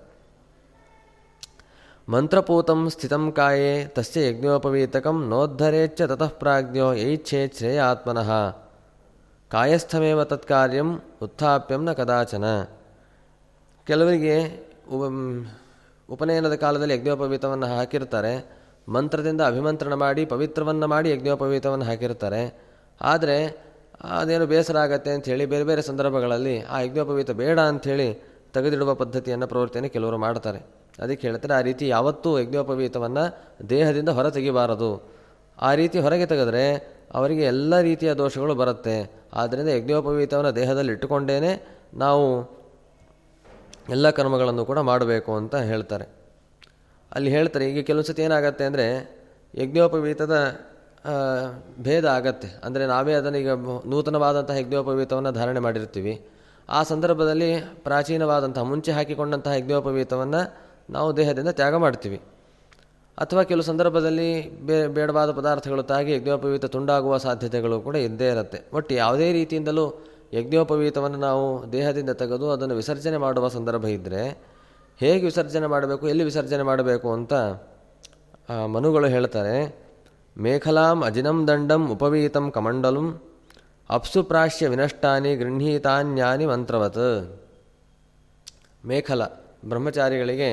[2.10, 8.32] ಮಂತ್ರಪೂತಂ ಸ್ಥಿತಂ ಕಾಯೇ, ತಸ್ಯ ಯಜ್ಞೋಪವೀತಕಂ, ನೋದ್ಧರೇಚ್ಛ ತತಃ ಪ್ರಾಜ್ಞೋ ಏಚ್ಛೇ ಶ್ರೇಯ ಆತ್ಮನಃ
[9.52, 10.90] ಕಾಯಸ್ಥಮೇವ ತತ್ಕಾರ್ಯಂ
[11.22, 12.46] ಉತ್ಥಾಪ್ಯಂ ನ ಕದಾಚನ.
[13.88, 14.36] ಕೆಲವರಿಗೆ
[14.94, 15.04] ಉಪ
[16.10, 18.34] ಉಪನಯನದ ಕಾಲದಲ್ಲಿ ಯಜ್ಞೋಪವೀತವನ್ನು ಹಾಕಿರ್ತಾರೆ
[18.88, 22.42] ಮಂತ್ರದಿಂದ ಅಭಿಮಂತ್ರಣ ಮಾಡಿ, ಪವಿತ್ರವನ್ನು ಮಾಡಿ ಯಜ್ಞೋಪವೀತವನ್ನು ಹಾಕಿರ್ತಾರೆ
[23.02, 23.38] ಆದರೆ
[24.20, 28.10] ಅದೇನು ಬೇಸರ ಆಗತ್ತೆ ಅಂಥೇಳಿ ಬೇರೆ ಬೇರೆ ಸಂದರ್ಭಗಳಲ್ಲಿ ಆ ಯಜ್ಞೋಪವೀತ ಬೇಡ ಅಂಥೇಳಿ
[28.56, 30.60] ತೆಗೆದಿಡುವ ಪದ್ಧತಿಯನ್ನು ಪ್ರವೃತ್ತಿಯನ್ನು ಕೆಲವರು ಮಾಡ್ತಾರೆ
[31.04, 33.24] ಅದಕ್ಕೆ ಹೇಳ್ತಾರೆ, ಆ ರೀತಿ ಯಾವತ್ತೂ ಯಜ್ಞೋಪವೀತವನ್ನು
[33.70, 34.92] ದೇಹದಿಂದ ಹೊರ ತೆಗಿಬಾರದು
[35.58, 36.66] ಆ ರೀತಿ ಹೊರಗೆ ತೆಗೆದ್ರೆ
[37.18, 38.96] ಅವರಿಗೆ ಎಲ್ಲ ರೀತಿಯ ದೋಷಗಳು ಬರುತ್ತೆ.
[39.42, 41.38] ಆದ್ದರಿಂದ ಯಜ್ಞೋಪವೀತವನ್ನು ದೇಹದಲ್ಲಿ ಇಟ್ಟುಕೊಂಡೇ
[42.04, 42.26] ನಾವು
[43.96, 46.06] ಎಲ್ಲ ಕರ್ಮಗಳನ್ನು ಕೂಡ ಮಾಡಬೇಕು ಅಂತ ಹೇಳ್ತಾರೆ.
[47.12, 48.86] ಅಲ್ಲಿ ಹೇಳ್ತಾರೆ, ಈಗ ಕೆಲವು ಸತಿ ಏನಾಗತ್ತೆ ಅಂದರೆ
[49.54, 50.36] ಯಜ್ಞೋಪವೀತದ
[51.86, 52.48] ಭೇದ ಆಗತ್ತೆ.
[52.66, 53.52] ಅಂದರೆ ನಾವೇ ಅದನ್ನು ಈಗ
[53.92, 56.14] ನೂತನವಾದಂತಹ ಯಜ್ಞೋಪವೀತವನ್ನು ಧಾರಣೆ ಮಾಡಿರ್ತೀವಿ.
[56.70, 57.50] ಆ ಸಂದರ್ಭದಲ್ಲಿ
[57.88, 60.42] ಪ್ರಾಚೀನವಾದಂತಹ, ಮುಂಚೆ ಹಾಕಿಕೊಂಡಂತಹ ಯಜ್ಞೋಪವೀತವನ್ನು
[60.90, 62.20] ನಾವು ದೇಹದಿಂದ ತ್ಯಾಗ ಮಾಡ್ತೀವಿ.
[63.18, 64.30] ಅಥವಾ ಕೆಲವು ಸಂದರ್ಭದಲ್ಲಿ
[64.68, 68.60] ಬೇ ಬೇಡವಾದ ಪದಾರ್ಥಗಳು ತಾಗಿ ಯಜ್ಞೋಪವೀತ ತುಂಡಾಗುವ ಸಾಧ್ಯತೆಗಳು ಕೂಡ ಇದ್ದೇ ಇರುತ್ತೆ.
[68.74, 69.86] ಒಟ್ಟು ಯಾವುದೇ ರೀತಿಯಿಂದಲೂ
[70.34, 74.24] ಯಜ್ಞೋಪವೀತವನ್ನು ನಾವು ದೇಹದಿಂದ ತೆಗೆದು ಅದನ್ನು ವಿಸರ್ಜನೆ ಮಾಡುವ ಸಂದರ್ಭ ಇದ್ದರೆ
[75.00, 77.34] ಹೇಗೆ ವಿಸರ್ಜನೆ ಮಾಡಬೇಕು, ಎಲ್ಲಿ ವಿಸರ್ಜನೆ ಮಾಡಬೇಕು ಅಂತ
[78.76, 79.56] ಮನುಗಳು ಹೇಳ್ತಾರೆ.
[80.38, 83.08] ಮೇಖಲಾಂ ಅಜಿನಂ ದಂಡಂ ಉಪವೀತಂ ಕಮಂಡಲಂ
[83.90, 87.06] ಅಪ್ಸುಪ್ರಾಶ್ಯ ವಿನಷ್ಟಾನಿ ಗೃಹೀತಾನ್ಯಾನಿ ಮಂತ್ರವತ್.
[88.86, 89.24] ಮೇಖಲ
[89.66, 90.50] ಬ್ರಹ್ಮಚಾರಿಗಳಿಗೆ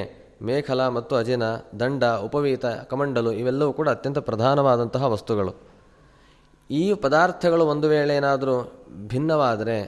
[0.48, 1.44] ಮೇಖಲ ಮತ್ತು ಅಜಿನ,
[1.80, 5.52] ದಂಡ, ಉಪವೀತ, ಕಮಂಡಲು ಇವೆಲ್ಲವೂ ಕೂಡ ಅತ್ಯಂತ ಪ್ರಧಾನವಾದಂತಹ ವಸ್ತುಗಳು.
[6.70, 8.56] ಈ ಪದಾರ್ಥಗಳು ಒಂದು ವೇಳೆ ಏನಾದರೂ
[9.06, 9.78] ಭಿನ್ನವಾದರೆ,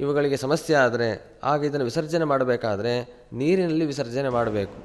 [0.00, 1.08] ಇವುಗಳಿಗೆ ಸಮಸ್ಯೆ ಆದರೆ,
[1.44, 2.94] ಆಗ ಇದನ್ನು ವಿಸರ್ಜನೆ ಮಾಡಬೇಕಾದರೆ
[3.32, 4.76] ನೀರಿನಲ್ಲಿ ವಿಸರ್ಜನೆ ಮಾಡಬೇಕು.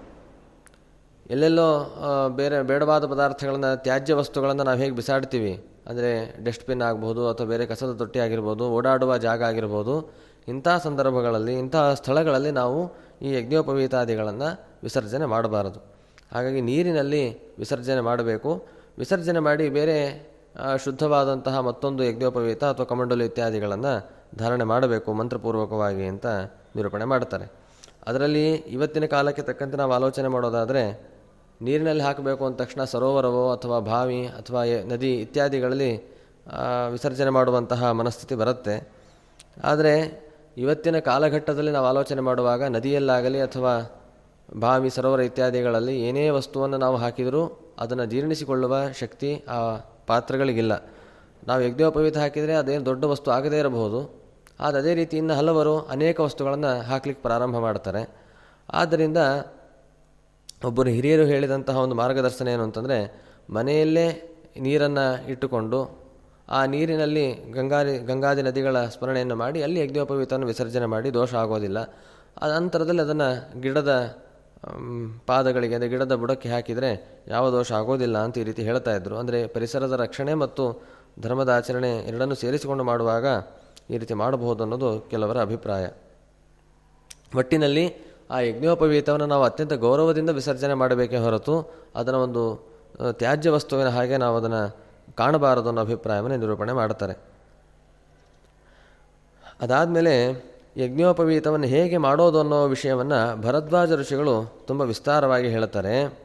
[1.25, 1.69] ಎಲ್ಲೆಲ್ಲೋ
[2.37, 5.53] ಬೇರೆ ಬೇಡವಾದ ಪದಾರ್ಥಗಳನ್ನು, ತ್ಯಾಜ್ಯ ವಸ್ತುಗಳನ್ನು ನಾವು ಹೇಗೆ ಬಿಸಾಡ್ತೀವಿ,
[5.89, 6.11] ಅಂದರೆ
[6.45, 9.95] ಡಸ್ಟ್ಬಿನ್ ಆಗ್ಬೋದು ಅಥವಾ ಬೇರೆ ಕಸದ ತೊಟ್ಟಿ ಆಗಿರ್ಬೋದು, ಓಡಾಡುವ ಜಾಗ ಆಗಿರ್ಬೋದು
[10.47, 12.79] ಇಂಥ ಸಂದರ್ಭಗಳಲ್ಲಿ ಇಂತಹ ಸ್ಥಳಗಳಲ್ಲಿ ನಾವು
[13.21, 14.49] ಈ ಯಜ್ಞೋಪವೀತಾದಿಗಳನ್ನು
[14.83, 15.79] ವಿಸರ್ಜನೆ ಮಾಡಬಾರದು.
[16.31, 17.23] ಹಾಗಾಗಿ ನೀರಿನಲ್ಲಿ
[17.57, 18.51] ವಿಸರ್ಜನೆ ಮಾಡಬೇಕು.
[18.97, 19.97] ವಿಸರ್ಜನೆ ಮಾಡಿ ಬೇರೆ
[20.83, 23.93] ಶುದ್ಧವಾದಂತಹ ಮತ್ತೊಂದು ಯಜ್ಞೋಪವೀತ ಅಥವಾ ಕಮಂಡಲು ಇತ್ಯಾದಿಗಳನ್ನು
[24.37, 26.27] ಧಾರಣೆ ಮಾಡಬೇಕು, ಮಂತ್ರಪೂರ್ವಕವಾಗಿ ಅಂತ
[26.75, 27.45] ನಿರೂಪಣೆ ಮಾಡ್ತಾರೆ.
[28.07, 30.83] ಅದರಲ್ಲಿ ಇವತ್ತಿನ ಕಾಲಕ್ಕೆ ತಕ್ಕಂತೆ ನಾವು ಆಲೋಚನೆ ಮಾಡೋದಾದರೆ,
[31.61, 35.91] ನೀರಿನಲ್ಲಿ ಹಾಕಬೇಕು ಅಂದ ತಕ್ಷಣ ಸರೋವರವೋ ಅಥವಾ ಬಾವಿ ಅಥವಾ ನದಿ ಇತ್ಯಾದಿಗಳಲ್ಲಿ
[36.91, 38.75] ವಿಸರ್ಜನೆ ಮಾಡುವಂತಹ ಮನಸ್ಥಿತಿ ಬರುತ್ತೆ.
[39.63, 39.93] ಆದರೆ
[40.61, 43.73] ಇವತ್ತಿನ ಕಾಲಘಟ್ಟದಲ್ಲಿ ನಾವು ಆಲೋಚನೆ ಮಾಡುವಾಗ ನದಿಯಲ್ಲಾಗಲಿ ಅಥವಾ
[44.55, 47.41] ಬಾವಿ, ಸರೋವರ ಇತ್ಯಾದಿಗಳಲ್ಲಿ ಏನೇ ವಸ್ತುವನ್ನು ನಾವು ಹಾಕಿದರೂ
[47.79, 49.59] ಅದನ್ನು ಜೀರ್ಣಿಸಿಕೊಳ್ಳುವ ಶಕ್ತಿ ಆ
[50.07, 50.73] ಪಾತ್ರಗಳಿಗಿಲ್ಲ.
[51.47, 53.99] ನಾವು ಯಜ್ಞೋಪವೀತ ಹಾಕಿದರೆ ಅದೇನು ದೊಡ್ಡ ವಸ್ತು ಆಗದೇ ಇರಬಹುದು.
[54.59, 58.01] ಆದರೆ ಅದೇ ರೀತಿ ಇನ್ನು ಹಲವರು ಅನೇಕ ವಸ್ತುಗಳನ್ನು ಹಾಕ್ಲಿಕ್ಕೆ ಪ್ರಾರಂಭ ಮಾಡ್ತಾರೆ
[58.79, 59.19] ಆದ್ದರಿಂದ
[60.65, 62.97] ಒಬ್ಬರು ಹಿರಿಯರು ಹೇಳಿದಂತಹ ಒಂದು ಮಾರ್ಗದರ್ಶನ ಏನು ಅಂತಂದರೆ
[63.49, 64.07] ಮನೆಯಲ್ಲೇ
[64.57, 65.79] ನೀರನ್ನು ಇಟ್ಟುಕೊಂಡು
[66.57, 67.25] ಆ ನೀರಿನಲ್ಲಿ
[67.55, 71.79] ಗಂಗಾದಿ ಗಂಗಾದಿ ನದಿಗಳ ಸ್ಮರಣೆಯನ್ನು ಮಾಡಿ ಅಲ್ಲಿ ಯಜ್ಞೋಪವೀತವನ್ನು ವಿಸರ್ಜನೆ ಮಾಡಿ ದೋಷ ಆಗೋದಿಲ್ಲ.
[72.41, 73.29] ಆ ನಂತರದಲ್ಲಿ ಅದನ್ನು
[73.63, 73.91] ಗಿಡದ
[75.29, 76.89] ಪಾದಗಳಿಗೆ, ಅಂದರೆ ಗಿಡದ ಬುಡಕ್ಕೆ ಹಾಕಿದರೆ
[77.33, 79.15] ಯಾವ ದೋಷ ಆಗೋದಿಲ್ಲ ಅಂತ ಈ ರೀತಿ ಹೇಳ್ತಾ ಇದ್ರು.
[79.21, 80.63] ಅಂದರೆ ಪರಿಸರದ ರಕ್ಷಣೆ ಮತ್ತು
[81.21, 83.25] ಧರ್ಮದ ಆಚರಣೆ ಎರಡನ್ನೂ ಸೇರಿಸಿಕೊಂಡು ಮಾಡುವಾಗ
[83.93, 85.85] ಈ ರೀತಿ ಮಾಡಬಹುದು ಅನ್ನೋದು ಕೆಲವರ ಅಭಿಪ್ರಾಯ.
[87.41, 87.85] ಒಟ್ಟಿನಲ್ಲಿ
[88.35, 91.55] ಆ ಯಜ್ಞೋಪವೀತವನ್ನು ನಾವು ಅತ್ಯಂತ ಗೌರವದಿಂದ ವಿಸರ್ಜನೆ ಮಾಡಬೇಕೇ ಹೊರತು
[91.99, 92.43] ಅದನ್ನು ಒಂದು
[93.21, 94.61] ತ್ಯಾಜ್ಯ ವಸ್ತುವಿನ ಹಾಗೆ ನಾವು ಅದನ್ನು
[95.17, 97.13] ಕಾಣಬಾರದು ಅನ್ನೋ ಅಭಿಪ್ರಾಯವನ್ನು ನಿರೂಪಣೆ ಮಾಡ್ತಾರೆ
[99.61, 100.31] ಅದಾದಮೇಲೆ
[100.77, 106.19] ಯಜ್ಞೋಪವೀತವನ್ನು ಹೇಗೆ ಮಾಡೋದು ಅನ್ನೋ ವಿಷಯವನ್ನು ಭರದ್ವಾಜ ಋಷಿಗಳು ತುಂಬ ವಿಸ್ತಾರವಾಗಿ ಹೇಳ್ತಾರೆ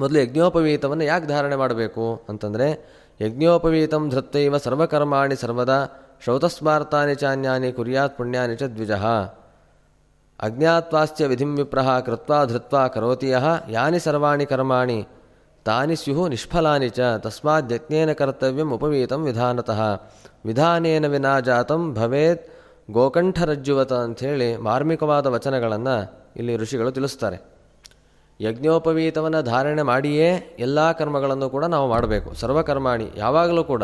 [0.00, 5.86] ಮೊದಲು ಯಜ್ಞೋಪವೀತವನ್ನು ಯಾಕೆ ಧಾರಣೆ ಮಾಡಬೇಕು ಅಂತಂದರೆ, ಯಜ್ಞೋಪವೀತಂ ಧೃತ್ತೈವ ಸರ್ವಕರ್ಮಾಣಿ ಸರ್ವದಾ
[6.24, 9.06] ಶೌತಸ್ಮಾರ್ತಾನಿ ಚಾನ್ಯಾನಿ ಕುರ್ಯಾತ್ ಪುಣ್ಯಾನಿ ಚ ದ್ವಿಜಃ.
[10.40, 15.08] ಅಜ್ಞಾತ್ವಾಸ್ಯ ವಿಧಿಂ ವಿಪ್ರಹ ಕೃತ್ವಾ ಧೃತ್ವಾ ಕರೋತಿ ಯಃ ಯಾನಿ ಸರ್ವಾಣಿ ಕರ್ಮಾಣಿ
[15.66, 19.80] ತಾನಿ ಸ್ಯು ನಿಷ್ಫಲಾನಿ ಚ ತಸ್ಮಾತ್ ಯತ್ನೇನ ಕರ್ತವ್ಯಂ ಉಪವೀತಂ ವಿಧಾನತಃ.
[20.44, 22.42] ವಿಧಾನೇನ ವಿನಾ ಜಾತಂ ಭವೇತ್
[22.90, 25.94] ಗೋಕಂಠರಜ್ಜುವತ ಅಂಥೇಳಿ ಮಾರ್ಮಿಕವಾದ ವಚನಗಳನ್ನು
[26.36, 27.38] ಇಲ್ಲಿ ಋಷಿಗಳು ತಿಳಿಸ್ತಾರೆ.
[28.40, 30.28] ಯಜ್ಞೋಪವೀತವನ್ನು ಧಾರಣೆ ಮಾಡಿಯೇ
[30.58, 32.34] ಎಲ್ಲ ಕರ್ಮಗಳನ್ನು ಕೂಡ ನಾವು ಮಾಡಬೇಕು.
[32.34, 33.82] ಸರ್ವಕರ್ಮಾಣಿ ಯಾವಾಗಲೂ ಕೂಡ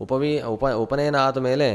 [0.00, 1.68] ಉಪವೀ ಉಪ ಉಪನಯನ ಆದ ಮೇಲೆ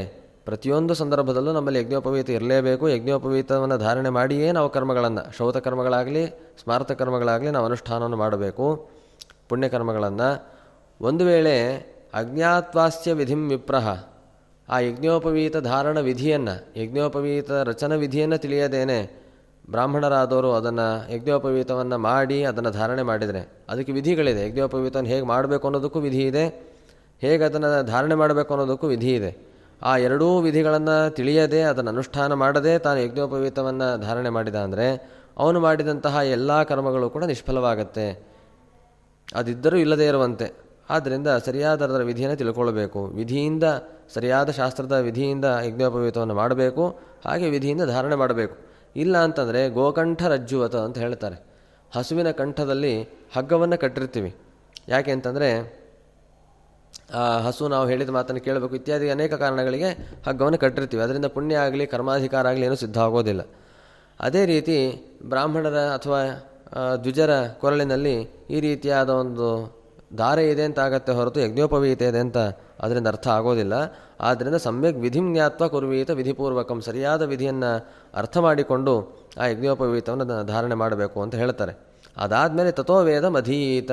[0.44, 2.88] ಪ್ರತಿಯೊಂದು ಸಂದರ್ಭದಲ್ಲೂ ನಮ್ಮಲ್ಲಿ ಯಜ್ಞೋಪವೀತ ಇರಲೇಬೇಕು.
[2.88, 6.24] ಯಜ್ಞೋಪವೀತವನ್ನು ಧಾರಣೆ ಮಾಡಿಯೇ ನಾವು ಕರ್ಮಗಳನ್ನು ಶೌತ ಕರ್ಮಗಳಾಗಲಿ
[6.62, 8.66] ಸ್ಮಾರತ ಕರ್ಮಗಳಾಗಲಿ ನಾವು ಅನುಷ್ಠಾನವನ್ನು ಮಾಡಬೇಕು.
[9.50, 10.28] ಪುಣ್ಯಕರ್ಮಗಳನ್ನು
[11.00, 11.54] ಒಂದು ವೇಳೆ
[12.14, 13.86] ಅಜ್ಞಾತ್ವಾಸ್ಯ ವಿಧಿಂ ವಿಪ್ರಹ,
[14.68, 18.98] ಆ ಯಜ್ಞೋಪವೀತ ಧಾರಣ ವಿಧಿಯನ್ನು, ಯಜ್ಞೋಪವೀತ ರಚನ ವಿಧಿಯನ್ನು ತಿಳಿಯದೇನೆ
[19.70, 23.42] ಬ್ರಾಹ್ಮಣರಾದವರು ಅದನ್ನು ಯಜ್ಞೋಪವೀತವನ್ನು ಮಾಡಿ ಅದನ್ನು ಧಾರಣೆ ಮಾಡಿದರೆ.
[23.68, 24.42] ಅದಕ್ಕೆ ವಿಧಿಗಳಿದೆ.
[24.48, 26.44] ಯಜ್ಞೋಪವೀತವನ್ನು ಹೇಗೆ ಮಾಡಬೇಕು ಅನ್ನೋದಕ್ಕೂ ವಿಧಿ ಇದೆ.
[27.20, 29.32] ಹೇಗೆ ಅದನ್ನು ಧಾರಣೆ ಮಾಡಬೇಕು ಅನ್ನೋದಕ್ಕೂ ವಿಧಿ ಇದೆ.
[29.82, 34.88] ಆ ಎರಡೂ ವಿಧಿಗಳನ್ನು ತಿಳಿಯದೆ, ಅದನ್ನು ಅನುಷ್ಠಾನ ಮಾಡದೆ ತಾನು ಯಜ್ಞೋಪವೀತವನ್ನು ಧಾರಣೆ ಮಾಡಿದ ಅಂದರೆ
[35.38, 38.06] ಅವನು ಮಾಡಿದಂತಹ ಎಲ್ಲ ಕರ್ಮಗಳು ಕೂಡ ನಿಷ್ಫಲವಾಗತ್ತೆ.
[39.34, 40.52] ಅದಿದ್ದರೂ ಇಲ್ಲದೇ ಇರುವಂತೆ.
[40.90, 43.06] ಆದ್ದರಿಂದ ಸರಿಯಾದ ಅದರ ವಿಧಿಯನ್ನು ತಿಳ್ಕೊಳ್ಬೇಕು.
[43.06, 43.64] ವಿಧಿಯಿಂದ,
[44.14, 46.98] ಸರಿಯಾದ ಶಾಸ್ತ್ರದ ವಿಧಿಯಿಂದ ಯಜ್ಞೋಪವೀತವನ್ನು ಮಾಡಬೇಕು.
[47.26, 48.56] ಹಾಗೆ ವಿಧಿಯಿಂದ ಧಾರಣೆ ಮಾಡಬೇಕು.
[48.96, 51.44] ಇಲ್ಲ ಅಂತಂದರೆ ಗೋಕಂಠ ರಜ್ಜುವತ ಅಂತ ಹೇಳ್ತಾರೆ.
[51.96, 53.02] ಹಸುವಿನ ಕಂಠದಲ್ಲಿ
[53.36, 54.36] ಹಗ್ಗವನ್ನು ಕಟ್ಟಿರ್ತೀವಿ.
[54.88, 55.80] ಯಾಕೆ ಅಂತಂದರೆ,
[57.14, 58.76] ಆ ಹಸು ನಾವು ಹೇಳಿದ ಮಾತನ್ನು ಕೇಳಬೇಕು.
[58.76, 61.02] ಇತ್ಯಾದಿ ಅನೇಕ ಕಾರಣಗಳಿಗೆ ಹಗ್ಗವನ್ನು ಕಟ್ಟಿರ್ತೀವಿ.
[61.02, 63.40] ಅದರಿಂದ ಪುಣ್ಯ ಆಗಲಿ, ಕರ್ಮಾಧಿಕಾರ ಆಗಲಿ ಏನೂ ಸಿದ್ಧ ಆಗೋದಿಲ್ಲ.
[64.20, 66.49] ಅದೇ ರೀತಿ ಬ್ರಾಹ್ಮಣರ ಅಥವಾ
[67.02, 68.16] ದ್ವಿಜರ ಕೊರಳಿನಲ್ಲಿ
[68.50, 69.46] ಈ ರೀತಿಯಾದ ಒಂದು
[70.16, 72.38] ಧಾರೆ ಇದೆ ಅಂತ ಆಗತ್ತೆ ಹೊರತು ಯಜ್ಞೋಪವೀತ ಇದೆ ಅಂತ
[72.80, 73.74] ಅದರಿಂದ ಅರ್ಥ ಆಗೋದಿಲ್ಲ.
[74.20, 77.70] ಆದ್ದರಿಂದ ಸಮ್ಯಕ್ ವಿಧಿಂ ಜ್ಞಾತ್ವ ಕುರ್ವೀತ ವಿಧಿಪೂರ್ವಕಂ ಸರಿಯಾದ ವಿಧಿಯನ್ನು
[78.14, 78.94] ಅರ್ಥ ಮಾಡಿಕೊಂಡು
[79.40, 81.72] ಆ ಯಜ್ಞೋಪವೀತವನ್ನು ಧಾರಣೆ ಮಾಡಬೇಕು ಅಂತ ಹೇಳ್ತಾರೆ.
[82.16, 83.90] ಅದಾದಮೇಲೆ ತಥೋ ವೇದ ಮಧೀತ,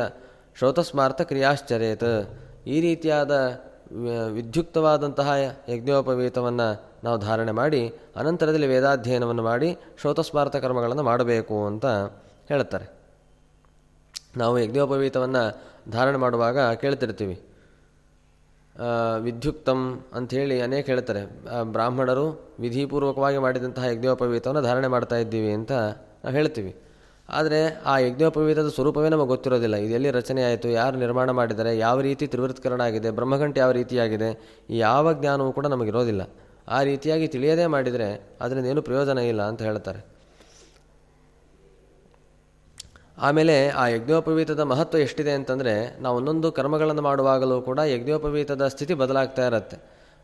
[0.60, 2.12] ಶ್ರೋತಸ್ಮಾರ್ಥ ಕ್ರಿಯಾಶ್ಚರೇತ್.
[2.68, 3.32] ಈ ರೀತಿಯಾದ
[4.32, 5.30] ವಿಧ್ಯುಕ್ತವಾದಂತಹ
[5.70, 6.68] ಯಜ್ಞೋಪವೀತವನ್ನು
[7.04, 7.82] ನಾವು ಧಾರಣೆ ಮಾಡಿ,
[8.16, 11.86] ಅನಂತರದಲ್ಲಿ ವೇದಾಧ್ಯಯನವನ್ನು ಮಾಡಿ, ಶ್ರೋತಸ್ಮಾರ್ಥ ಕರ್ಮಗಳನ್ನು ಮಾಡಬೇಕು ಅಂತ
[12.52, 12.88] ಹೇಳ್ತಾರೆ
[14.42, 15.44] ನಾವು ಯಜ್ಞೋಪವೀತವನ್ನು
[15.92, 17.36] ಧಾರಣೆ ಮಾಡುವಾಗ ಕೇಳ್ತಿರ್ತೀವಿ.
[19.26, 19.80] ವಿದ್ಯುಕ್ತಂ
[20.18, 21.22] ಅಂಥೇಳಿ ಅನೇಕ ಹೇಳ್ತಾರೆ.
[21.76, 22.26] ಬ್ರಾಹ್ಮಣರು
[22.64, 25.72] ವಿಧಿಪೂರ್ವಕವಾಗಿ ಮಾಡಿದಂತಹ ಯಜ್ಞೋಪವೀತವನ್ನು ಧಾರಣೆ ಮಾಡ್ತಾ ಇದ್ದೀವಿ ಅಂತ
[26.24, 26.72] ನಾವು ಹೇಳ್ತೀವಿ.
[27.30, 27.60] ಆದರೆ
[27.92, 29.78] ಆ ಯಜ್ಞೋಪವೀತದ ಸ್ವರೂಪವೇ ನಮಗೆ ಗೊತ್ತಿರೋದಿಲ್ಲ.
[29.86, 34.30] ಇದೆಲ್ಲಿ ರಚನೆ ಆಯಿತು, ಯಾರು ನಿರ್ಮಾಣ ಮಾಡಿದ್ದಾರೆ, ಯಾವ ರೀತಿ ತ್ರಿವೃತ್ಕರಣ ಆಗಿದೆ ಬ್ರಹ್ಮಗಂಟೆ ಯಾವ ರೀತಿಯಾಗಿದೆ,
[34.86, 36.22] ಯಾವ ಜ್ಞಾನವೂ ಕೂಡ ನಮಗಿರೋದಿಲ್ಲ.
[36.68, 38.08] ಆ ರೀತಿಯಾಗಿ ತಿಳಿಯದೇ ಮಾಡಿದರೆ
[38.42, 40.00] ಅದರಿಂದ ಏನು ಪ್ರಯೋಜನ ಇಲ್ಲ ಅಂತ ಹೇಳ್ತಾರೆ.
[43.18, 49.78] ಆಮೇಲೆ ಆ ಯಜ್ಞೋಪವೀತದ ಮಹತ್ವ ಎಷ್ಟಿದೆ ಅಂತಂದರೆ, ನಾವು ಒಂದೊಂದು ಕರ್ಮಗಳನ್ನು ಮಾಡುವಾಗಲೂ ಕೂಡ ಯಜ್ಞೋಪವೀತದ ಸ್ಥಿತಿ ಬದಲಾಗ್ತಾ ಇರುತ್ತೆ.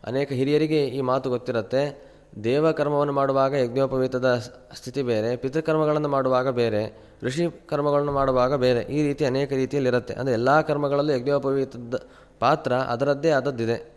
[0.03, 2.13] ಅನೇಕ ಹಿರಿಯರಿಗೆ ಈ ಮಾತು ಗೊತ್ತಿರುತ್ತೆ.
[2.43, 4.35] ದೇವ ಕರ್ಮವನ್ನು ಮಾಡುವಾಗ ಯಜ್ಞೋಪವೀತದ
[4.75, 8.81] ಸ್ಥಿತಿ ಬೇರೆ, ಪಿತೃಕರ್ಮಗಳನ್ನು ಮಾಡುವಾಗ ಬೇರೆ, ಋಷಿ ಕರ್ಮಗಳನ್ನು ಮಾಡುವಾಗ ಬೇರೆ.
[8.81, 10.13] ಈ ರೀತಿ ಅನೇಕ ರೀತಿಯಲ್ಲಿರುತ್ತೆ.
[10.13, 11.95] ಅಂದರೆ ಎಲ್ಲ ಕರ್ಮಗಳಲ್ಲೂ ಯಜ್ಞೋಪವೀತದ
[12.39, 13.93] ಪಾತ್ರ ಅದರದ್ದೇ ಆದದ್ದಿದೆ.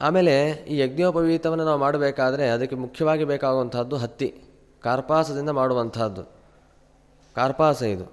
[0.00, 4.34] ಆಮೇಲೆ ಈ ಯಜ್ಞೋಪವೀತವನ್ನು ನಾವು ಮಾಡಬೇಕಾದ್ರೆ ಅದಕ್ಕೆ ಮುಖ್ಯವಾಗಿ ಬೇಕಾಗುವಂಥದ್ದು ಹತ್ತಿ,
[4.82, 6.41] ಕಾರ್ಪಾಸದಿಂದ ಮಾಡುವಂತಹದ್ದು
[7.36, 8.06] ಕಾರ್ಪಾಸ ಇದು.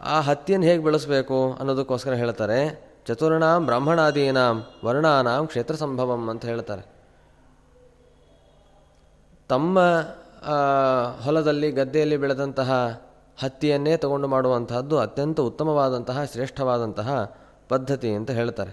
[0.00, 2.60] ಆ ಹತ್ತಿಯನ್ನು ಹೇಗೆ ಬೆಳೆಸಬೇಕು ಅನ್ನೋದಕ್ಕೋಸ್ಕರ ಹೇಳ್ತಾರೆ,
[3.06, 6.84] ಚತುರ್ಣಾಂ ಬ್ರಾಹ್ಮಣಾದೀನಾಂ ವರ್ಣಾನಾಂ ಕ್ಷೇತ್ರ ಸಂಭವಂ ಅಂತ ಹೇಳ್ತಾರೆ.
[9.48, 9.78] ತಮ್ಮ
[11.24, 12.70] ಹೊಲದಲ್ಲಿ, ಗದ್ದೆಯಲ್ಲಿ ಬೆಳೆದಂತಹ
[13.38, 17.08] ಹತ್ತಿಯನ್ನೇ ತಗೊಂಡು ಮಾಡುವಂತಹದ್ದು ಅತ್ಯಂತ ಉತ್ತಮವಾದಂತಹ, ಶ್ರೇಷ್ಠವಾದಂತಹ
[17.68, 18.72] ಪದ್ಧತಿ ಅಂತ ಹೇಳ್ತಾರೆ.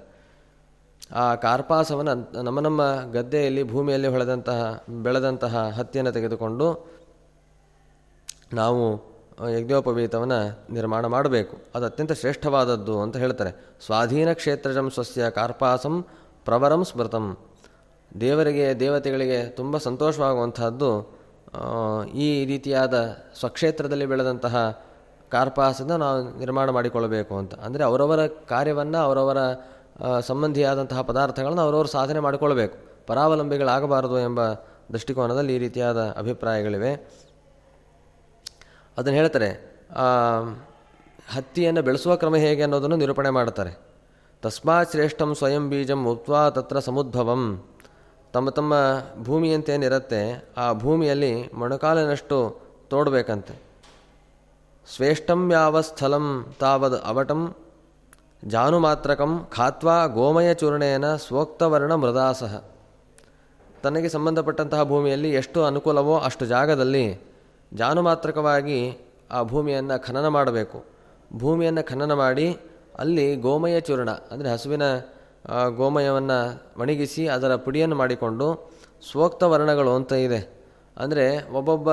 [1.12, 4.62] ಆ ಕಾರ್ಪಾಸವನ್ನು ನಮ್ಮ ನಮ್ಮ ಗದ್ದೆಯಲ್ಲಿ, ಭೂಮಿಯಲ್ಲಿ ಹೊಳೆದಂತಹ,
[5.04, 6.68] ಬೆಳೆದಂತಹ ಹತ್ತಿಯನ್ನು ತೆಗೆದುಕೊಂಡು
[8.54, 9.15] ನಾವು
[9.58, 10.40] ಯಜ್ಞೋಪವೀತವನ್ನು
[10.74, 11.56] ನಿರ್ಮಾಣ ಮಾಡಬೇಕು.
[11.76, 13.52] ಅದು ಅತ್ಯಂತ ಶ್ರೇಷ್ಠವಾದದ್ದು ಅಂತ ಹೇಳ್ತಾರೆ.
[13.86, 15.96] ಸ್ವಾಧೀನ ಕ್ಷೇತ್ರಜಂ ಸ್ವಸ್ಯ ಕಾರ್ಪಾಸಂ
[16.46, 17.26] ಪ್ರವರಂ ಸ್ಮೃತಂ.
[18.20, 20.92] ದೇವರಿಗೆ, ದೇವತೆಗಳಿಗೆ ತುಂಬ ಸಂತೋಷವಾಗುವಂತಹದ್ದು
[22.26, 22.96] ಈ ರೀತಿಯಾದ
[23.40, 24.56] ಸ್ವಕ್ಷೇತ್ರದಲ್ಲಿ ಬೆಳೆದಂತಹ
[25.32, 27.54] ಕಾರ್ಪಾಸದ ನಾವು ನಿರ್ಮಾಣ ಮಾಡಿಕೊಳ್ಳಬೇಕು ಅಂತ.
[27.56, 29.38] ಅಂದರೆ ಅವರವರ ಕಾರ್ಯವನ್ನು, ಅವರವರ
[30.20, 34.42] ಸಂಬಂಧಿಯಾದಂತಹ ಪದಾರ್ಥಗಳನ್ನು ಅವರವರು ಸಾಧನೆ ಮಾಡಿಕೊಳ್ಬೇಕು ಪರಾವಲಂಬಿಗಳಾಗಬಾರದು ಎಂಬ
[34.94, 36.92] ದೃಷ್ಟಿಕೋನದಲ್ಲಿ ಈ ರೀತಿಯಾದ ಅಭಿಪ್ರಾಯಗಳಿವೆ.
[38.98, 39.50] ಅದನ್ನು ಹೇಳ್ತಾರೆ
[41.36, 43.72] ಹತ್ತಿಯನ್ನು ಬೆಳೆಸುವ ಕ್ರಮ ಹೇಗೆ ಅನ್ನೋದನ್ನು ನಿರೂಪಣೆ ಮಾಡ್ತಾರೆ
[44.42, 47.44] ತಸ್ಮಾತ್ ಶ್ರೇಷ್ಠಂ ಸ್ವಯಂ ಬೀಜಂ ಉತ್ವಾ ತತ್ರ ಸಮುದ್ಭವಂ.
[48.34, 48.74] ತಮ್ಮ ತಮ್ಮ
[49.24, 50.22] ಭೂಮಿಯಂತೇನಿರುತ್ತೆ
[50.58, 52.38] ಆ ಭೂಮಿಯಲ್ಲಿ ಮೊಣಕಾಲಿನಷ್ಟು
[52.90, 53.56] ತೋಡಬೇಕಂತೆ.
[54.96, 56.26] ಸ್ವೇಷ್ಟಂ ಯಾವ ಸ್ಥಲಂ
[56.60, 57.56] ತಾವದ್ ಅವಟಂ
[58.46, 62.64] ಜಾನುಮಾತ್ರಕಂ ಖಾತ್ವಾ ಗೋಮಯ ಚೂರ್ಣೇನ ಸ್ವೋಕ್ತವರ್ಣ ಮೃದಾಸಹ
[63.84, 67.06] ತನಗೆ ಸಂಬಂಧಪಟ್ಟಂತಹ ಭೂಮಿಯಲ್ಲಿ ಎಷ್ಟು ಅನುಕೂಲವೋ ಅಷ್ಟು ಜಾಗದಲ್ಲಿ
[67.80, 68.80] ಜಾನುಮಾತ್ರಕವಾಗಿ
[69.36, 70.80] ಆ ಭೂಮಿಯನ್ನು ಖನನ ಮಾಡಬೇಕು.
[71.42, 72.48] ಭೂಮಿಯನ್ನು ಖನನ ಮಾಡಿ
[73.02, 74.86] ಅಲ್ಲಿ ಗೋಮಯ ಚೂರ್ಣ, ಅಂದರೆ ಹಸುವಿನ
[75.80, 76.38] ಗೋಮಯವನ್ನು
[76.82, 78.48] ಒಣಗಿಸಿ ಅದರ ಪುಡಿಯನ್ನು ಮಾಡಿಕೊಂಡು
[79.10, 80.40] ಸ್ವೋಕ್ತ ವರ್ಣಗಳು ಅಂತ ಇದೆ.
[80.98, 81.26] ಅಂದರೆ
[81.60, 81.90] ಒಬ್ಬೊಬ್ಬ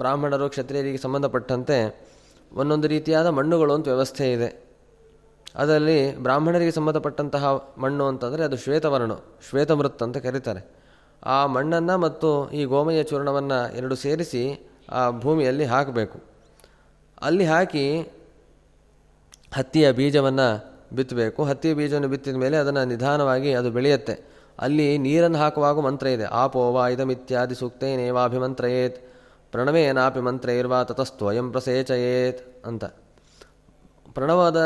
[0.00, 1.78] ಬ್ರಾಹ್ಮಣರು ಕ್ಷತ್ರಿಯರಿಗೆ ಸಂಬಂಧಪಟ್ಟಂತೆ
[2.52, 4.50] ಒಂದೊಂದು ರೀತಿಯಾದ ಮಣ್ಣುಗಳು ಅಂತ ವ್ಯವಸ್ಥೆ ಇದೆ.
[5.62, 7.44] ಅದರಲ್ಲಿ ಬ್ರಾಹ್ಮಣರಿಗೆ ಸಂಬಂಧಪಟ್ಟಂತಹ
[7.84, 9.14] ಮಣ್ಣು ಅಂತಂದರೆ ಅದು ಶ್ವೇತವರ್ಣ,
[9.48, 10.62] ಶ್ವೇತಮೃತ್ ಅಂತ ಕರೀತಾರೆ.
[11.24, 16.20] ಆ ಮಣ್ಣನ್ನು ಮತ್ತು ಈ ಗೋಮಯ ಚೂರ್ಣವನ್ನು ಎರಡು ಸೇರಿಸಿ ಆ ಭೂಮಿಯಲ್ಲಿ ಹಾಕಬೇಕು.
[17.22, 18.00] ಅಲ್ಲಿ ಹಾಕಿ
[19.54, 24.32] ಹತ್ತಿಯ ಬೀಜವನ್ನು ಬಿತ್ತಬೇಕು ಹತ್ತಿಯ ಬೀಜವನ್ನು ಬಿತ್ತಿದ ಮೇಲೆ ಅದನ್ನು ನಿಧಾನವಾಗಿ ಅದು ಬೆಳೆಯುತ್ತೆ.
[24.58, 26.24] ಅಲ್ಲಿ ನೀರನ್ನು ಹಾಕುವಾಗ ಮಂತ್ರ ಇದೆ.
[26.24, 29.06] ಆಪೋವ ಇದಮಿತ್ಯಾದಿ ಸೂಕ್ತೇನೇವಾಭಿಮಂತ್ರಯೇತ್
[29.52, 32.84] ಪ್ರಣವೇನಾಪಿ ಮಂತ್ರೈರ್ವಾ ತತಸ್ತ್ವಯಂ ಪ್ರಸೇಚಯೇತ್ ಅಂತ.
[34.14, 34.60] ಪ್ರಣವದ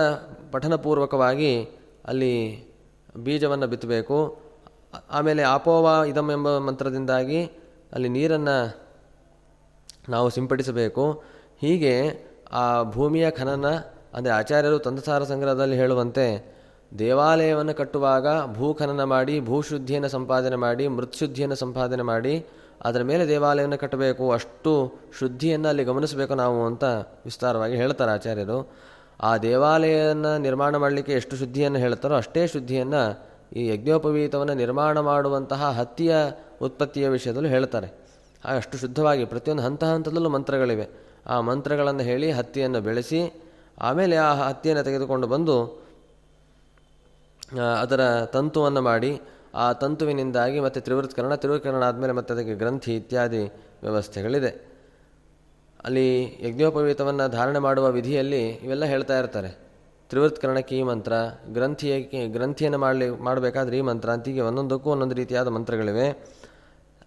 [0.53, 1.65] ಪಠನಪೂರ್ವಕವಾಗಿ
[2.05, 2.65] ಅಲ್ಲಿ
[3.17, 4.46] ಬೀಜವನ್ನು ಬಿತ್ತಬೇಕು
[5.11, 7.41] ಆಮೇಲೆ ಆಪೋವ ಇದಂ ಎಂಬ ಮಂತ್ರದಿಂದಾಗಿ
[7.93, 8.57] ಅಲ್ಲಿ ನೀರನ್ನು
[10.09, 11.05] ನಾವು ಸಿಂಪಡಿಸಬೇಕು.
[11.61, 11.95] ಹೀಗೆ
[12.53, 13.69] ಆ ಭೂಮಿಯ ಖನನ,
[14.15, 16.27] ಅಂದರೆ ಆಚಾರ್ಯರು ತಂದಸಾರ ಸಂಗ್ರಹದಲ್ಲಿ ಹೇಳುವಂತೆ,
[16.99, 22.35] ದೇವಾಲಯವನ್ನು ಕಟ್ಟುವಾಗ ಭೂಖನನ ಮಾಡಿ ಭೂಶುದ್ಧಿಯನ್ನು ಸಂಪಾದನೆ ಮಾಡಿ ಮೃತ್ಶುದ್ಧಿಯನ್ನು ಸಂಪಾದನೆ ಮಾಡಿ,
[22.85, 24.25] ಅದರ ಮೇಲೆ ದೇವಾಲಯವನ್ನು ಕಟ್ಟಬೇಕು.
[24.33, 24.73] ಅಷ್ಟು
[25.19, 26.85] ಶುದ್ಧಿಯನ್ನು ಅಲ್ಲಿ ಗಮನಿಸಬೇಕು ನಾವು ಅಂತ
[27.25, 28.59] ವಿಸ್ತಾರವಾಗಿ ಹೇಳ್ತಾರೆ ಆಚಾರ್ಯರು.
[29.21, 33.03] ಆ ದೇವಾಲಯವನ್ನು ನಿರ್ಮಾಣ ಮಾಡಲಿಕ್ಕೆ ಎಷ್ಟು ಶುದ್ಧಿಯನ್ನು ಹೇಳ್ತಾರೋ ಅಷ್ಟೇ ಶುದ್ಧಿಯನ್ನು
[33.53, 36.17] ಈ ಯಜ್ಞೋಪವೀತವನ್ನು ನಿರ್ಮಾಣ ಮಾಡುವಂತಹ ಹತ್ತಿಯ
[36.63, 38.07] ಉತ್ಪತ್ತಿಯ ವಿಷಯದಲ್ಲೂ ಹೇಳ್ತಾರೆ.
[38.45, 40.89] ಅಷ್ಟು ಶುದ್ಧವಾಗಿ ಪ್ರತಿಯೊಂದು ಹಂತ ಹಂತದಲ್ಲೂ ಮಂತ್ರಗಳಿವೆ.
[41.27, 43.45] ಆ ಮಂತ್ರಗಳನ್ನು ಹೇಳಿ ಹತ್ತಿಯನ್ನು ಬೆಳೆಸಿ,
[43.79, 45.87] ಆಮೇಲೆ ಆ ಹತ್ತಿಯನ್ನು ತೆಗೆದುಕೊಂಡು ಬಂದು
[47.81, 49.21] ಅದರ ತಂತುವನ್ನು ಮಾಡಿ,
[49.55, 53.43] ಆ ತಂತುವಿನಿಂದಾಗಿ ಮತ್ತು ತ್ರಿವೃತ್ಕರಣ ತ್ರಿವೃತ್ಕರಣ ಆದಮೇಲೆ ಮತ್ತೆ ಅದಕ್ಕೆ ಗ್ರಂಥಿ ಇತ್ಯಾದಿ
[53.83, 54.77] ವ್ಯವಸ್ಥೆಗಳಿದೆ.
[55.85, 59.66] ಅಲ್ಲಿ ಯಜ್ಞೋಪವೀತವನ್ನು ಧಾರಣೆ ಮಾಡುವ ವಿಧಿಯಲ್ಲಿ ಇವೆಲ್ಲ ಹೇಳ್ತಾ ಇರ್ತಾರೆ.
[60.09, 61.13] ತ್ರಿವೃತ್ಕರಣಕ್ಕೆ ಈ ಮಂತ್ರ.
[61.49, 64.11] ಗ್ರಂಥಿಯ ಗ್ರಂಥಿಯನ್ನು ಮಾಡಲಿ, ಮಾಡಬೇಕಾದ್ರೆ ಈ ಮಂತ್ರ.
[64.11, 66.37] ಅಂತ ಹೀಗೆ ಒಂದೊಂದಕ್ಕೂ ಒಂದೊಂದು ರೀತಿಯಾದ ಮಂತ್ರಗಳಿವೆ.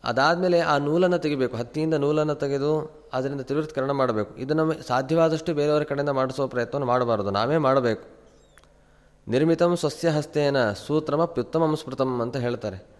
[0.04, 1.58] ಅದಾದಮೇಲೆ ಆ ನೂಲನ್ನು ತೆಗಿಬೇಕು.
[1.58, 4.36] ಹತ್ತಿಯಿಂದ ನೂಲನ್ನು ತೆಗೆದು ಅದರಿಂದ ತ್ರಿವೃತ್ಕರಣ ಮಾಡಬೇಕು.
[4.36, 7.32] ಇದನ್ನು ಸಾಧ್ಯವಾದಷ್ಟು ಬೇರೆಯವರ ಕಡೆಯಿಂದ ಮಾಡಿಸೋ ಪ್ರಯತ್ನವನ್ನು ಮಾಡಬಾರದು.
[7.32, 8.04] ನಾವೇ ಮಾಡಬೇಕು.
[9.28, 13.00] ನಿರ್ಮಿತಂ ಸ್ವಸ್ಯ ಹಸ್ತೇನ ಸೂತ್ರಮಪ್ಯುತ್ತಮಂ ಸ್ಮೃತಂ ಅಂತ ಹೇಳ್ತಾರೆ.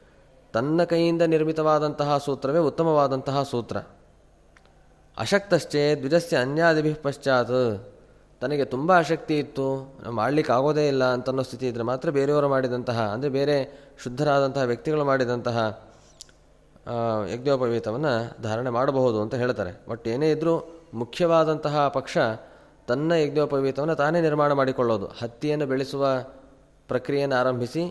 [0.54, 3.78] ತನ್ನ ಕೈಯಿಂದ ನಿರ್ಮಿತವಾದಂತಹ ಸೂತ್ರವೇ ಉತ್ತಮವಾದಂತಹ ಸೂತ್ರ.
[5.18, 7.94] ಅಶಕ್ತಶ್ಚೇ ದ್ವಿಜಸ್ಯ ಅನ್ಯಾದಿಭಿ ಪಶ್ಚಾತ್.
[8.42, 9.66] ತನಗೆ ತುಂಬ ಆಸಕ್ತಿ ಇತ್ತು
[10.20, 13.56] ಮಾಡಲಿಕ್ಕೆ ಆಗೋದೇ ಇಲ್ಲ ಅಂತನ್ನೋ ಸ್ಥಿತಿ ಇದ್ದರೆ ಮಾತ್ರ ಬೇರೆಯವರು ಮಾಡಿದಂತಹ, ಅಂದರೆ ಬೇರೆ
[14.04, 15.58] ಶುದ್ಧರಾದಂತಹ ವ್ಯಕ್ತಿಗಳು ಮಾಡಿದಂತಹ
[17.34, 19.72] ಯಜ್ಞೋಪವೀತವನ್ನು ಧಾರಣೆ ಮಾಡಬಹುದು ಅಂತ ಹೇಳ್ತಾರೆ.
[19.90, 20.54] ಬಟ್ ಏನೇ ಇದ್ದರೂ
[21.02, 22.18] ಮುಖ್ಯವಾದಂತಹ ಪಕ್ಷ
[22.90, 25.08] ತನ್ನ ಯಜ್ಞೋಪವೀತವನ್ನು ತಾನೇ ನಿರ್ಮಾಣ ಮಾಡಿಕೊಳ್ಳೋದು.
[25.22, 26.06] ಹತ್ತಿಯನ್ನು ಬೆಳೆಸುವ
[26.90, 27.84] ಪ್ರಕ್ರಿಯೆಯನ್ನು ಆರಂಭಿಸಿ,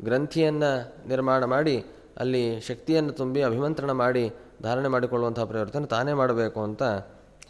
[0.00, 0.70] ಗ್ರಂಥಿಯನ್ನು
[1.08, 1.76] ನಿರ್ಮಾಣ ಮಾಡಿ,
[2.22, 4.24] ಅಲ್ಲಿ ಶಕ್ತಿಯನ್ನು ತುಂಬಿ ಅಭಿಮಂತ್ರಣ ಮಾಡಿ
[4.62, 6.82] ಧಾರಣೆ ಮಾಡಿಕೊಳ್ಳುವಂತಹ ಪ್ರವೃತ್ತಿಯನ್ನು ತಾನೇ ಮಾಡಬೇಕು ಅಂತ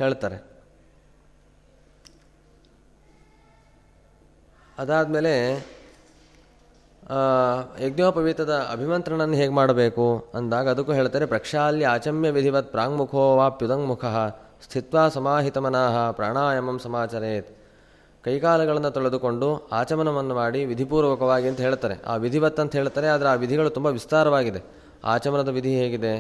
[0.02, 0.38] ಹೇಳ್ತಾರೆ.
[4.78, 5.34] ಅದಾದಮೇಲೆ
[7.84, 14.04] ಯಜ್ಞೋಪವೀತದ ಅಭಿಮಂತ್ರಣವನ್ನು ಹೇಗೆ ಮಾಡಬೇಕು ಅಂದಾಗ ಅದಕ್ಕೂ ಹೇಳ್ತಾರೆ, ಪ್ರಕ್ಷಾಲ್ಯ ಆಚಮ್ಯ ವಿಧಿವತ್ ಪ್ರಾಂಗ್ಮುಖೋ ವಾಪ್ಯುದಂಗ್ಮುಖ
[14.64, 17.50] ಸ್ಥಿತ್ವಾ ಸಮಾಹಿತಮನಃ ಪ್ರಾಣಾಯಾಮಂ ಸಮಾಚರೇತ್.
[18.24, 21.96] ಕೈಕಾಲುಗಳನ್ನು ತೊಳೆದುಕೊಂಡು ಆಚಮನವನ್ನು ಮಾಡಿ ವಿಧಿಪೂರ್ವಕವಾಗಿ ಅಂತ ಹೇಳ್ತಾರೆ.
[22.06, 24.60] ಆ ವಿಧಿವತ್ ಅಂತ ಹೇಳ್ತಾರೆ, ಆದರೆ ಆ ವಿಧಿಗಳು ತುಂಬ ವಿಸ್ತಾರವಾಗಿದೆ.
[25.14, 26.14] ಆಚಮನದ ವಿಧಿ ಹೇಗಿದೆ?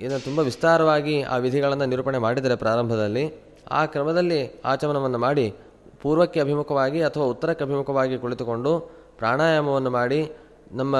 [0.00, 3.24] ಇದನ್ನು ತುಂಬ ವಿಸ್ತಾರವಾಗಿ ಆ ವಿಧಿಗಳನ್ನು ನಿರೂಪಣೆ ಮಾಡಿದರೆ ಪ್ರಾರಂಭದಲ್ಲಿ.
[3.70, 5.46] ಆ ಕ್ರಮದಲ್ಲಿ ಆಚಮನವನ್ನು ಮಾಡಿ
[6.02, 8.80] ಪೂರ್ವಕ್ಕೆ ಅಭಿಮುಖವಾಗಿ ಅಥವಾ ಉತ್ತರಕ್ಕೆ ಅಭಿಮುಖವಾಗಿ ಕುಳಿತುಕೊಂಡು
[9.18, 10.32] ಪ್ರಾಣಾಯಾಮವನ್ನು ಮಾಡಿ
[10.72, 10.96] ನಮ್ಮ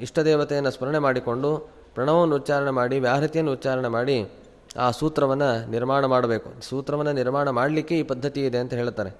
[0.00, 4.30] ಇಷ್ಟದೇವತೆಯನ್ನು ಸ್ಮರಣೆ ಮಾಡಿಕೊಂಡು ಪ್ರಣವವನ್ನು ಉಚ್ಚಾರಣೆ ಮಾಡಿ, ವ್ಯಾಹೃತಿಯನ್ನು ಉಚ್ಚಾರಣೆ ಮಾಡಿ
[4.76, 6.50] ಆ ಸೂತ್ರವನ್ನು ನಿರ್ಮಾಣ ಮಾಡಬೇಕು.
[6.62, 9.10] ಸೂತ್ರವನ್ನು ನಿರ್ಮಾಣ ಮಾಡಲಿಕ್ಕೆ ಈ ಪದ್ಧತಿ ಇದೆ ಅಂತ ಹೇಳ್ತಾರೆ.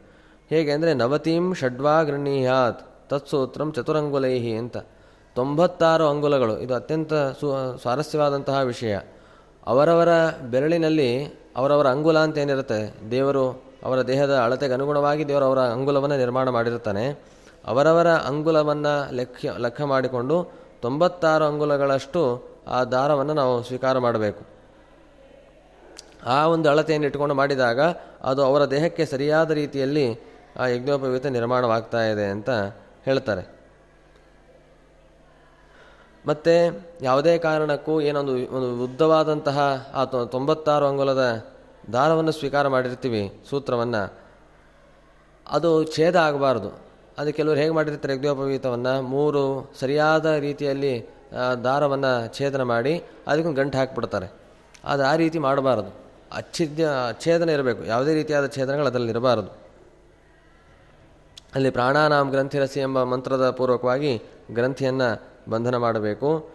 [0.50, 4.76] ಹೇಗೆ ಅಂದರೆ, ನವತೀಂ ಷಡ್ವಾ ಗೃಹೀಯಾತ್ ತತ್ಸೂತ್ರಂ ಚತುರಂಗುಲೈಹಿ ಅಂತ.
[5.34, 6.58] ತೊಂಬತ್ತಾರು ಅಂಗುಲಗಳು.
[6.58, 8.98] ಇದು ಅತ್ಯಂತ ಸು, ಸ್ವಾರಸ್ಯವಾದಂತಹ ವಿಷಯ.
[9.66, 10.08] ಅವರವರ
[10.50, 11.24] ಬೆರಳಿನಲ್ಲಿ
[11.56, 13.10] ಅವರವರ ಅಂಗುಲ ಅಂತ ಏನಿರುತ್ತೆ?
[13.10, 17.34] ದೇವರು ಅವರ ದೇಹದ ಅಳತೆಗೆ ಅನುಗುಣವಾಗಿ ದೇವರು ಅವರ ಅಂಗುಲವನ್ನು ನಿರ್ಮಾಣ ಮಾಡಿರುತ್ತಾನೆ.
[17.66, 22.22] ಅವರವರ ಅಂಗುಲವನ್ನು ಲೆಕ್ಕ ಲೆಕ್ಕ ಮಾಡಿಕೊಂಡು ತೊಂಬತ್ತಾರು ಅಂಗುಲಗಳಷ್ಟು
[22.68, 24.42] ಆ ದಾರವನ್ನು ನಾವು ಸ್ವೀಕಾರ ಮಾಡಬೇಕು.
[26.26, 27.80] ಆ ಒಂದು ಅಳತೆಯನ್ನು ಇಟ್ಟುಕೊಂಡು ಮಾಡಿದಾಗ
[28.22, 30.18] ಅದು ಅವರ ದೇಹಕ್ಕೆ ಸರಿಯಾದ ರೀತಿಯಲ್ಲಿ
[30.60, 32.50] ಆ ಯಜ್ಞೋಪವೀತ ನಿರ್ಮಾಣವಾಗ್ತಾ ಇದೆ ಅಂತ
[33.04, 33.54] ಹೇಳ್ತಾರೆ.
[36.26, 36.54] ಮತ್ತು
[37.02, 41.44] ಯಾವುದೇ ಕಾರಣಕ್ಕೂ ಏನೊಂದು, ಒಂದು ಉದ್ದವಾದಂತಹ ಆ ತೊಂಬತ್ತಾರು ಅಂಗುಲದ
[41.92, 44.12] ದಾರವನ್ನು ಸ್ವೀಕಾರ ಮಾಡಿರ್ತೀವಿ, ಸೂತ್ರವನ್ನು.
[45.50, 46.70] ಅದು ಛೇದ ಆಗಬಾರ್ದು.
[47.18, 49.02] ಅದು ಕೆಲವರು ಹೇಗೆ ಮಾಡಿರ್ತಾರೆ, ಯಜ್ಞೋಪವೀತವನ್ನು?
[49.02, 51.08] ಮೂರು ಸರಿಯಾದ ರೀತಿಯಲ್ಲಿ
[51.64, 54.32] ದಾರವನ್ನು ಛೇದನ ಮಾಡಿ, ಅದಕ್ಕೊಂದು ಗಂಟು ಹಾಕಿಬಿಡ್ತಾರೆ.
[54.84, 55.94] ಅದು ಆ ರೀತಿ ಮಾಡಬಾರದು.
[56.32, 56.88] ಅಚ್ಛಿದ್ಯ,
[57.20, 57.84] ಛೇದನ ಇರಬೇಕು.
[57.84, 59.64] ಯಾವುದೇ ರೀತಿಯಾದ ಛೇದನಗಳು ಅದರಲ್ಲಿ ಇರಬಾರದು.
[61.54, 66.50] ಅಲ್ಲಿ ಪ್ರಾಣಾನಾಮ್ ಗ್ರಂಥಿರಸಿ ಎಂಬ ಮಂತ್ರದ ಪೂರ್ವಕವಾಗಿ ಗ್ರಂಥಿಯನ್ನು ಬಂಧನ ಮಾಡಬೇಕು.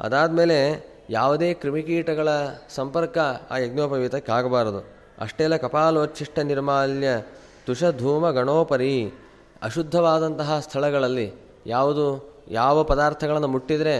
[0.00, 2.28] ಅದಾದಮೇಲೆ ಯಾವುದೇ ಕ್ರಿಮಿಕೀಟಗಳ
[2.74, 3.18] ಸಂಪರ್ಕ
[3.50, 4.80] ಆ ಯಜ್ಞೋಪವೀತಕ್ಕೆ ಆಗಬಾರದು
[5.18, 7.08] ಅಷ್ಟೆಲ್ಲ ಕಪಾಲೋಚ್ಛಿಷ್ಟ ನಿರ್ಮಾಲ್ಯ
[7.66, 8.94] ತುಷಧೂಮ ಗಣೋಪರಿ
[9.62, 11.26] ಅಶುದ್ಧವಾದಂತಹ ಸ್ಥಳಗಳಲ್ಲಿ
[11.66, 12.04] ಯಾವುದು
[12.48, 13.94] ಯಾವ ಪದಾರ್ಥಗಳನ್ನು ಮುಟ್ಟಿದರೆ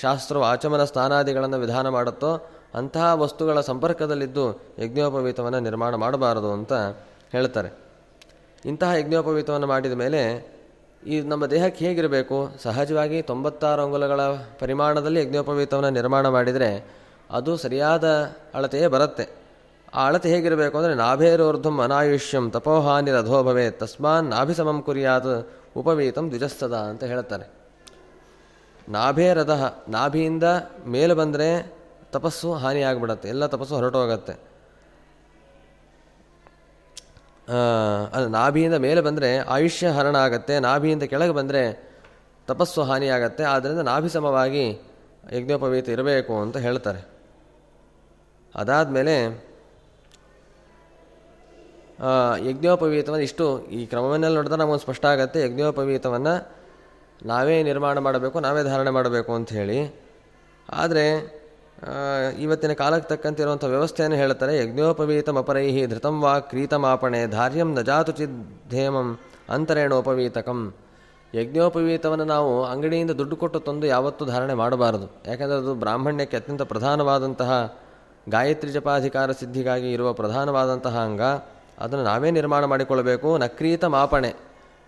[0.00, 2.32] ಶಾಸ್ತ್ರವು ಆಚಮನ ಸ್ನಾನಾದಿಗಳನ್ನು ವಿಧಾನ ಮಾಡುತ್ತೋ
[2.74, 4.44] ಅಂತಹ ವಸ್ತುಗಳ ಸಂಪರ್ಕದಲ್ಲಿದ್ದು
[4.78, 6.72] ಯಜ್ಞೋಪವೀತವನ್ನು ನಿರ್ಮಾಣ ಮಾಡಬಾರದು ಅಂತ
[7.32, 7.70] ಹೇಳ್ತಾರೆ.
[8.64, 10.20] ಇಂತಹ ಯಜ್ಞೋಪವೀತವನ್ನು ಮಾಡಿದ ಮೇಲೆ
[11.02, 12.36] ಈ ನಮ್ಮ ದೇಹಕ್ಕೆ ಹೇಗಿರಬೇಕು?
[12.62, 14.20] ಸಹಜವಾಗಿ ತೊಂಬತ್ತಾರು ಅಂಗುಲಗಳ
[14.62, 16.70] ಪರಿಮಾಣದಲ್ಲಿ ಯಜ್ಞೋಪವೀತವನ್ನು ನಿರ್ಮಾಣ ಮಾಡಿದರೆ
[17.30, 18.06] ಅದು ಸರಿಯಾದ
[18.54, 19.24] ಅಳತೆಯೇ ಬರುತ್ತೆ.
[19.94, 25.32] ಆ ಅಳತೆ ಹೇಗಿರಬೇಕು ಅಂದರೆ ನಾಭೇರೋರ್ಧಂ ಅನಾಯುಷ್ಯಂ ತಪೋಹಾನಿ ರಧೋ ಭವೇ ತಸ್ಮಾನ್ ನಾಭಿಸಮಂ ಕುರಿಯಾತ್
[25.76, 27.46] ಉಪವೀತಂ ದ್ವಿಜಸ್ತದ ಅಂತ ಹೇಳ್ತಾರೆ.
[28.88, 29.50] ನಾಭೇರಥ
[29.88, 30.46] ನಾಭಿಯಿಂದ
[30.94, 31.48] ಮೇಲೆ ಬಂದರೆ
[32.12, 34.34] ತಪಸ್ಸು ಹಾನಿಯಾಗ್ಬಿಡತ್ತೆ, ಎಲ್ಲ ತಪಸ್ಸು ಹೊರಟೋಗತ್ತೆ.
[38.12, 41.62] ಅದು ನಾಭಿಯಿಂದ ಮೇಲೆ ಬಂದರೆ ಆಯುಷ್ಯ ಹರಣ ಆಗತ್ತೆ ನಾಭಿಯಿಂದ ಕೆಳಗೆ ಬಂದರೆ
[42.48, 44.64] ತಪಸ್ಸು ಹಾನಿಯಾಗತ್ತೆ ಆದ್ದರಿಂದ ನಾಭಿ ಸಮವಾಗಿ
[45.32, 47.00] ಯಜ್ಞೋಪವೀತ ಇರಬೇಕು ಅಂತ ಹೇಳ್ತಾರೆ.
[48.54, 49.14] ಅದಾದಮೇಲೆ
[52.48, 56.34] ಯಜ್ಞೋಪವೀತವನ್ನು ಇಷ್ಟು, ಈ ಕ್ರಮವನ್ನೆಲ್ಲ ನೋಡಿದ್ರೆ ನಮಗೊಂದು ಸ್ಪಷ್ಟ ಆಗುತ್ತೆ, ಯಜ್ಞೋಪವೀತವನ್ನು
[57.26, 59.78] ನಾವೇ ನಿರ್ಮಾಣ ಮಾಡಬೇಕು, ನಾವೇ ಧಾರಣೆ ಮಾಡಬೇಕು ಅಂತ ಹೇಳಿ.
[60.68, 61.04] ಆದರೆ
[62.38, 70.74] ಇವತ್ತಿನ ಕಾಲಕ್ಕೆ ತಕ್ಕಂತೆ ಇರುವಂಥ ವ್ಯವಸ್ಥೆಯನ್ನು ಹೇಳ್ತಾರೆ ಯಜ್ಞೋಪವೀತಮಪರೈಹಿ ಧೃತಂ ವಾ ಕ್ರೀತಮಾಪಣೆ ಧಾರ್ಯಂ ನ ಚಿದ್ದೇಮಂ ಅಂತರೇಣೋಪವೀತಕಂ
[71.34, 75.22] ಯಜ್ಞೋಪವೀತವನ್ನು ನಾವು ಅಂಗಡಿಯಿಂದ ದುಡ್ಡು ಕೊಟ್ಟು ತಂದು ಯಾವತ್ತೂ ಧಾರಣೆ ಮಾಡಬಾರದು.
[75.26, 77.78] ಯಾಕೆಂದರೆ ಅದು ಬ್ರಾಹ್ಮಣ್ಯಕ್ಕೆ ಅತ್ಯಂತ ಪ್ರಧಾನವಾದಂತಹ
[78.28, 81.20] ಗಾಯತ್ರಿ ಜಪಾಧಿಕಾರ ಸಿದ್ಧಿಗಾಗಿ ಇರುವ ಪ್ರಧಾನವಾದಂತಹ ಅಂಗ.
[81.78, 83.38] ಅದನ್ನು ನಾವೇ ನಿರ್ಮಾಣ ಮಾಡಿಕೊಳ್ಳಬೇಕು.
[83.38, 84.34] ನಕ್ರೀತ ಮಾಪಣೆ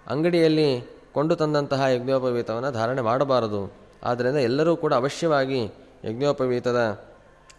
[0.07, 3.72] ಅಂಗಡಿಯಲ್ಲಿ ಕೊಂಡು ತಂದಂತಹ ಯಜ್ಞೋಪವೀತವನ್ನು ಧಾರಣೆ ಮಾಡಬಾರದು.
[4.05, 5.72] ಆದ್ದರಿಂದ ಎಲ್ಲರೂ ಕೂಡ ಅವಶ್ಯವಾಗಿ
[6.05, 6.81] ಯಜ್ಞೋಪವೀತದ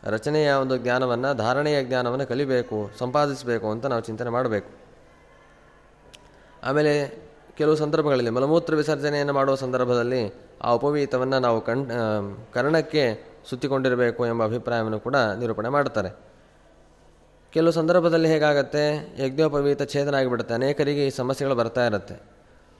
[0.04, 4.69] ರಚನೆಯ ಒಂದು ಜ್ಞಾನವನ್ನು, ಧಾರಣೆಯ ಜ್ಞಾನವನ್ನು ಕಲಿಬೇಕು, ಸಂಪಾದಿಸಬೇಕು ಅಂತ ನಾವು ಚಿಂತನೆ ಮಾಡಬೇಕು.
[6.63, 6.93] ಆಮೇಲೆ
[7.58, 10.21] ಕೆಲವು ಸಂದರ್ಭಗಳಲ್ಲಿ ಮಲಮೂತ್ರ ವಿಸರ್ಜನೆಯನ್ನು ಮಾಡುವ ಸಂದರ್ಭದಲ್ಲಿ
[10.62, 11.84] ಆ ಉಪವೀತವನ್ನು ನಾವು ಕಣ್
[12.54, 13.04] ಕರ್ಣಕ್ಕೆ
[13.49, 16.10] ಸುತ್ತಿಕೊಂಡಿರಬೇಕು ಎಂಬ ಅಭಿಪ್ರಾಯವನ್ನು ಕೂಡ ನಿರೂಪಣೆ ಮಾಡ್ತಾರೆ
[17.54, 18.84] ಕೆಲವು ಸಂದರ್ಭದಲ್ಲಿ ಹೇಗಾಗತ್ತೆ,
[19.25, 22.15] ಯಜ್ಞೋಪವೀತ ಛೇದನ ಆಗಿಬಿಡುತ್ತೆ ಅನೇಕರಿಗೆ ಈ ಸಮಸ್ಯೆಗಳು ಬರ್ತಾ ಇರುತ್ತೆ.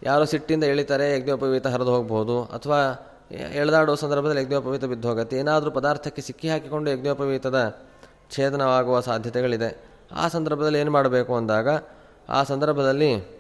[0.04, 2.80] ಯಾರೋ ಸಿಟ್ಟಿಂದ ಎಳಿತಾರೆ, ಯಜ್ಞೋಪವೀತ ಹರಿದು ಹೋಗ್ಬೋದು, ಅಥವಾ
[3.32, 7.76] ಎಳೆದಾಡುವ ಸಂದರ್ಭದಲ್ಲಿ ಯಜ್ಞೋಪವೀತ ಬಿದ್ದು ಹೋಗುತ್ತೆ ಏನಾದರೂ ಪದಾರ್ಥಕ್ಕೆ ಸಿಕ್ಕಿ ಹಾಕಿಕೊಂಡು ಯಜ್ಞೋಪವೀತದ
[8.36, 9.78] ಛೇದನವಾಗುವ ಸಾಧ್ಯತೆಗಳಿದೆ.
[10.12, 11.68] ಆ ಸಂದರ್ಭದಲ್ಲಿ ಏನು ಮಾಡಬೇಕು ಅಂದಾಗ,
[12.30, 13.40] ಆ ಸಂದರ್ಭದಲ್ಲಿ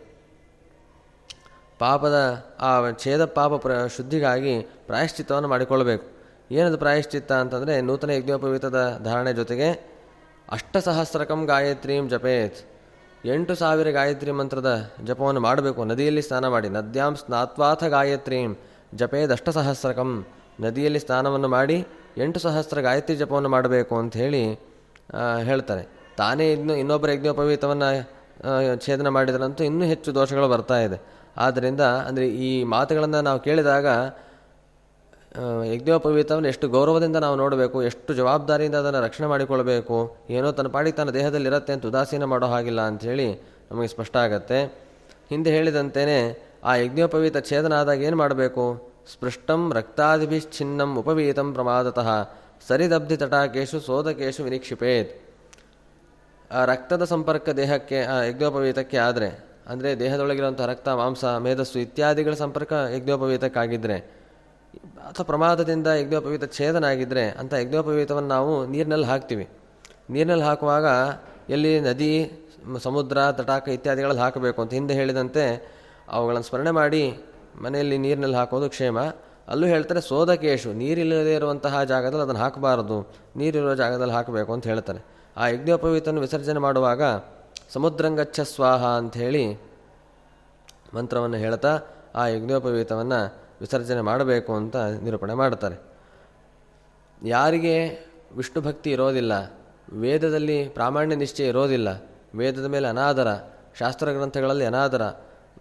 [1.79, 6.19] ಪಾಪದ, ಆ ಛೇದ ಪಾಪ ಪ್ರ, ಶುದ್ಧಿಗಾಗಿ ಪ್ರಾಯಶ್ಚಿತ್ತವನ್ನು ಮಾಡಿಕೊಳ್ಳಬೇಕು.
[6.51, 9.99] ಏನದು ಪ್ರಾಯಶ್ಚಿತ್ತ ಅಂತಂದರೆ ನೂತನ ಯಜ್ಞೋಪವೀತದ ಧಾರಣೆ ಜೊತೆಗೆ
[10.51, 12.57] ಅಷ್ಟಸಹಸ್ರಕಂ ಗಾಯತ್ರೀಂ ಜಪೇತ್.
[13.25, 15.83] ಎಂಟು ಸಾವಿರ ಗಾಯತ್ರಿ ಮಂತ್ರದ ಜಪವನ್ನು ಮಾಡಬೇಕು.
[15.83, 16.69] ನದಿಯಲ್ಲಿ ಸ್ನಾನ ಮಾಡಿ.
[16.69, 18.55] ನದ್ಯಾಂ ಸ್ನಾತ್ವಾಥ ಗಾಯತ್ರೀಂ.
[18.93, 20.11] ಜಪೇದ್ ಅಷ್ಟಸಹಸ್ರಕಂ
[20.61, 21.77] ನದಿಯಲ್ಲಿ ಸ್ನಾನವನ್ನು ಮಾಡಿ
[22.23, 24.41] ಎಂಟು ಸಹಸ್ರ ಗಾಯತ್ರಿ ಜಪವನ್ನು ಮಾಡಬೇಕು ಅಂತ ಹೇಳಿ
[25.49, 25.83] ಹೇಳ್ತಾರೆ.
[26.19, 27.89] ತಾನೇ ಇನ್ನು ಇನ್ನೊಬ್ಬರ ಯಜ್ಞೋಪವೀತವನ್ನು
[28.85, 30.97] ಛೇದನ ಮಾಡಿದರಂತೂ ಇನ್ನೂ ಹೆಚ್ಚು ದೋಷಗಳು ಬರ್ತಾ ಇದೆ.
[31.37, 33.85] ಆದ್ದರಿಂದ, ಅಂದರೆ ಈ ಮಾತುಗಳನ್ನು ನಾವು ಕೇಳಿದಾಗ
[35.73, 39.97] ಯಜ್ಞೋಪವೀತವನ್ನು ಎಷ್ಟು ಗೌರವದಿಂದ ನಾವು ನೋಡಬೇಕು, ಎಷ್ಟು ಜವಾಬ್ದಾರಿಯಿಂದ ಅದನ್ನು ರಕ್ಷಣೆ ಮಾಡಿಕೊಳ್ಬೇಕು,
[40.37, 43.27] ಏನೋ ತನ್ನ ಪಾಡಿಗೆ ತನ್ನ ದೇಹದಲ್ಲಿ ಇರುತ್ತೆ ಅಂತ ಉದಾಸೀನ ಮಾಡೋ ಹಾಗಿಲ್ಲ ಅಂಥೇಳಿ
[43.71, 44.59] ನಮಗೆ ಸ್ಪಷ್ಟ ಆಗತ್ತೆ.
[45.31, 46.19] ಹಿಂದೆ ಹೇಳಿದಂತೆಯೇ
[46.63, 48.93] ಆ ಯಜ್ಞೋಪವೀತ ಛೇದನ ಆದಾಗ ಏನು ಮಾಡಬೇಕು?
[49.13, 52.29] ಸ್ಪೃಷ್ಟಂ ರಕ್ತಾದಿಭಿಶ್ಚಿನ್ನಂ ಉಪವೀತಂ ಪ್ರಮಾದತಃ.
[52.67, 55.21] ಸರಿದಬ್ಧಿ ತಟಾಕೇಶು ಸೋದಕೇಶು ವಿನಿಕ್ಷಿಪೇತ್.
[56.51, 63.97] ಆ ರಕ್ತದ ಸಂಪರ್ಕ ದೇಹಕ್ಕೆ, ಆ ಯಜ್ಞೋಪವೀತಕ್ಕೆ ಆದರೆ, ಅಂದರೆ ದೇಹದೊಳಗಿರುವಂಥ ರಕ್ತ, ಮಾಂಸ, ಮೇಧಸ್ಸು ಇತ್ಯಾದಿಗಳ ಸಂಪರ್ಕ ಯಜ್ಞೋಪವೀತಕ್ಕಾಗಿದ್ದರೆ
[65.07, 69.47] ಅಥವಾ ಪ್ರಮಾದದಿಂದ ಯಜ್ಞೋಪವೀತ ಛೇದನ ಆಗಿದ್ದರೆ ಅಂಥ ಯಜ್ಞೋಪವೀತವನ್ನು ನಾವು ನೀರಿನಲ್ಲಿ ಹಾಕ್ತೀವಿ.
[70.09, 70.85] ನೀರಿನಲ್ಲಿ ಹಾಕುವಾಗ
[71.49, 72.31] ಎಲ್ಲಿ ನದಿ,
[72.83, 75.78] ಸಮುದ್ರ, ತಟಾಕ ಇತ್ಯಾದಿಗಳಲ್ಲಿ ಹಾಕಬೇಕು ಅಂತ ಹಿಂದೆ ಹೇಳಿದಂತೆ
[76.11, 77.03] ಅವುಗಳನ್ನು ಸ್ಮರಣೆ ಮಾಡಿ
[77.61, 78.99] ಮನೆಯಲ್ಲಿ ನೀರಿನಲ್ಲಿ ಹಾಕೋದು ಕ್ಷೇಮ.
[79.47, 82.97] ಅಲ್ಲೂ ಹೇಳ್ತಾರೆ, ಸೋದಕೇಶು, ನೀರಿಲ್ಲದೇ ಇರುವಂತಹ ಜಾಗದಲ್ಲಿ ಅದನ್ನು ಹಾಕಬಾರದು,
[83.35, 84.99] ನೀರಿರುವ ಜಾಗದಲ್ಲಿ ಹಾಕಬೇಕು ಅಂತ ಹೇಳ್ತಾರೆ.
[85.37, 87.01] ಆ ಯಜ್ಞೋಪವೀತವನ್ನು ವಿಸರ್ಜನೆ ಮಾಡುವಾಗ
[87.73, 89.43] ಸಮುದ್ರಂಗಚ್ಛ ಸ್ವಾಹ ಅಂಥೇಳಿ
[90.93, 91.71] ಮಂತ್ರವನ್ನು ಹೇಳ್ತಾ
[92.15, 93.19] ಆ ಯಜ್ಞೋಪವೀತವನ್ನು
[93.61, 95.77] ವಿಸರ್ಜನೆ ಮಾಡಬೇಕು ಅಂತ ನಿರೂಪಣೆ ಮಾಡ್ತಾರೆ.
[97.25, 97.75] ಯಾರಿಗೆ
[98.35, 99.33] ವಿಷ್ಣು ಭಕ್ತಿ ಇರೋದಿಲ್ಲ,
[99.93, 101.89] ವೇದದಲ್ಲಿ ಪ್ರಾಮಾಣ್ಯ ನಿಶ್ಚಯ ಇರೋದಿಲ್ಲ,
[102.35, 103.29] ವೇದದ ಮೇಲೆ ಅನಾದರ,
[103.79, 105.03] ಶಾಸ್ತ್ರ ಗ್ರಂಥಗಳಲ್ಲಿ ಅನಾದರ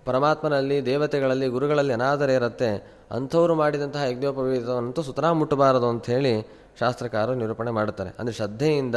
[0.04, 2.98] ಪರಮಾತ್ಮನಲ್ಲಿ, ದೇವತೆಗಳಲ್ಲಿ, ಗುರುಗಳಲ್ಲಿ ಅನಾದರ ಇರುತ್ತೆ.
[3.10, 6.48] ಅಂಥವ್ರು ಮಾಡಿದಂತಹ ಯಜ್ಞೋಪವೀತವಂತೂ ಸುತರಾ ಮುಟ್ಟಬಾರದು ಅಂಥೇಳಿ
[6.80, 8.10] ಶಾಸ್ತ್ರಕಾರರು ನಿರೂಪಣೆ ಮಾಡುತ್ತಾರೆ.
[8.18, 8.94] ಅಂದರೆ ಶ್ರದ್ಧೆಯಿಂದ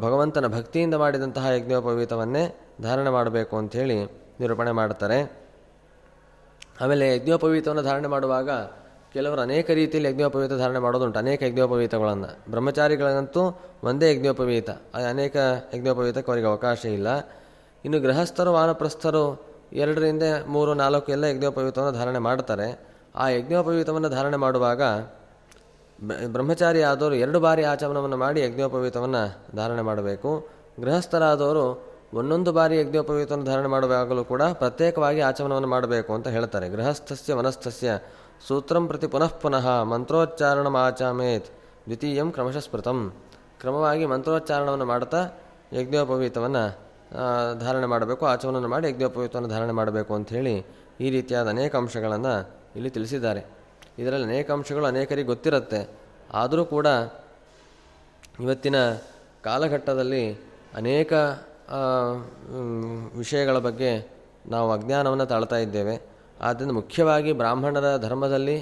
[0.00, 4.04] ಭಗವಂತನ ಭಕ್ತಿಯಿಂದ ಮಾಡಿದಂತಹ ಯಜ್ಞೋಪವೀತವನ್ನೇ ಧಾರಣೆ ಮಾಡಬೇಕು ಅಂಥೇಳಿ
[4.40, 5.40] ನಿರೂಪಣೆ ಮಾಡ್ತಾರೆ
[6.80, 8.50] ಆಮೇಲೆ ಯಜ್ಞೋಪವೀತವನ್ನು ಧಾರಣೆ ಮಾಡುವಾಗ
[9.12, 11.18] ಕೆಲವರು ಅನೇಕ ರೀತಿಯಲ್ಲಿ ಯಜ್ಞೋಪವೀತ ಧಾರಣೆ ಮಾಡೋದುಂಟು.
[11.18, 12.50] ಅನೇಕ ಯಜ್ಞೋಪವೀತಗಳನ್ನು.
[12.50, 14.70] ಬ್ರಹ್ಮಚಾರಿಗಳಂತೂ ಒಂದೇ ಯಜ್ಞೋಪವೀತ.
[15.10, 15.36] ಅನೇಕ
[15.74, 17.18] ಯಜ್ಞೋಪವೀತಕ್ಕೆ ಅವರಿಗೆ ಅವಕಾಶ ಇಲ್ಲ.
[17.84, 22.90] ಇನ್ನು ಗೃಹಸ್ಥರು, ವಾನಪ್ರಸ್ಥರು ಎರಡರಿಂದ ಮೂರು, ನಾಲ್ಕು ಎಲ್ಲ ಯಜ್ಞೋಪವೀತವನ್ನು ಧಾರಣೆ ಮಾಡ್ತಾರೆ.
[23.16, 24.82] ಆ ಯಜ್ಞೋಪವೀತವನ್ನು ಧಾರಣೆ ಮಾಡುವಾಗ
[26.26, 30.48] ಬ್ರಹ್ಮಚಾರಿ ಆದವರು ಎರಡು ಬಾರಿ ಆಚಮನವನ್ನು ಮಾಡಿ ಯಜ್ಞೋಪವೀತವನ್ನು ಧಾರಣೆ ಮಾಡಬೇಕು.
[30.80, 36.68] ಗೃಹಸ್ಥರಾದವರು ಒಂದೊಂದು ಬಾರಿ ಯಜ್ಞೋಪವೀತವನ್ನು ಧಾರಣೆ ಮಾಡುವಾಗಲೂ ಕೂಡ ಪ್ರತ್ಯೇಕವಾಗಿ ಆಚಮನವನ್ನು ಮಾಡಬೇಕು ಅಂತ ಹೇಳ್ತಾರೆ.
[36.68, 37.98] ಗೃಹಸ್ಥಸ್ಯ ವನಸ್ಥಸ್ಯ
[38.48, 41.46] ಸೂತ್ರಂ ಪ್ರತಿ ಪುನಃ ಪುನಃ ಮಂತ್ರೋಚ್ಚಾರಣ ಆಚಾಮೇತ್
[41.84, 43.12] ದ್ವಿತೀಯಂ ಕ್ರಮಶಃ ಸ್ಮೃತಂ
[43.60, 45.28] ಕ್ರಮವಾಗಿ ಮಂತ್ರೋಚ್ಚಾರಣವನ್ನು ಮಾಡ್ತಾ
[45.72, 46.89] ಯಜ್ಞೋಪವೀತವನ್ನು
[47.58, 50.54] ಧಾರಣೆ ಮಾಡಬೇಕು ಆಚಮನ ಮಾಡಿ ಯಜ್ಞೋಪಯುಕ್ತವನ್ನು ಧಾರಣೆ ಮಾಡಬೇಕು ಅಂಥೇಳಿ
[51.00, 52.34] ಈ ರೀತಿಯಾದ ಅನೇಕ ಅಂಶಗಳನ್ನು
[52.76, 53.42] ಇಲ್ಲಿ ತಿಳಿಸಿದ್ದಾರೆ.
[53.98, 55.88] ಇದರಲ್ಲಿ ಅನೇಕ ಅಂಶಗಳು ಅನೇಕರಿಗೆ ಗೊತ್ತಿರುತ್ತೆ.
[56.34, 56.86] ಆದರೂ ಕೂಡ
[58.40, 58.76] ಇವತ್ತಿನ
[59.42, 60.34] ಕಾಲಘಟ್ಟದಲ್ಲಿ
[60.74, 61.12] ಅನೇಕ
[63.16, 63.90] ವಿಷಯಗಳ ಬಗ್ಗೆ
[64.46, 65.96] ನಾವು ಅಜ್ಞಾನವನ್ನು ತಾಳ್ತಾ ಇದ್ದೇವೆ.
[66.40, 68.60] ಆದ್ದರಿಂದ ಮುಖ್ಯವಾಗಿ ಬ್ರಾಹ್ಮಣರ ಧರ್ಮದಲ್ಲಿ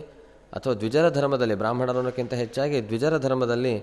[0.56, 3.74] ಅಥವಾ ದ್ವಿಜರ ಧರ್ಮದಲ್ಲಿ ಬ್ರಾಹ್ಮಣರಕ್ಕಿಂತ ಹೆಚ್ಚಾಗಿ ದ್ವಿಜರ ಧರ್ಮದಲ್ಲಿ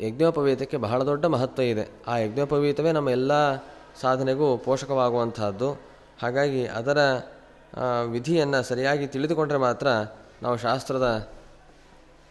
[0.00, 1.84] ಯಜ್ಞೋಪವೀತಕ್ಕೆ ಬಹಳ ದೊಡ್ಡ ಮಹತ್ವ ಇದೆ.
[2.08, 3.32] ಆ ಯಜ್ಞೋಪವೀತವೇ ನಮ್ಮ ಎಲ್ಲ
[4.00, 5.72] ಸಾಧನೆಗೂ ಪೋಷಕವಾಗುವಂತಹದ್ದು
[6.22, 6.98] ಹಾಗಾಗಿ ಅದರ
[8.06, 9.88] ವಿಧಿಯನ್ನು ಸರಿಯಾಗಿ ತಿಳಿದುಕೊಂಡರೆ ಮಾತ್ರ
[10.42, 11.28] ನಾವು ಶಾಸ್ತ್ರದ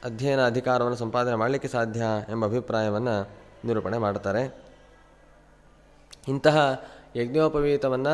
[0.04, 3.15] ಅಧ್ಯಯನ ಅಧಿಕಾರವನ್ನು ಸಂಪಾದನೆ ಮಾಡಲಿಕ್ಕೆ ಸಾಧ್ಯ ಎಂಬ ಅಭಿಪ್ರಾಯವನ್ನು
[3.65, 4.43] ನಿರೂಪಣೆ ಮಾಡ್ತಾರೆ
[6.28, 6.58] ಇಂತಹ
[7.15, 8.13] ಯಜ್ಞೋಪವೀತವನ್ನು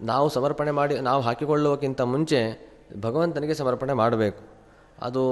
[0.00, 2.40] ನಾವು ಸಮರ್ಪಣೆ ಮಾಡಿ, ನಾವು ಹಾಕಿಕೊಳ್ಳುವಕ್ಕಿಂತ ಮುಂಚೆ
[3.00, 4.42] ಭಗವಂತನಿಗೆ ಸಮರ್ಪಣೆ ಮಾಡಬೇಕು.
[5.02, 5.22] ಅದು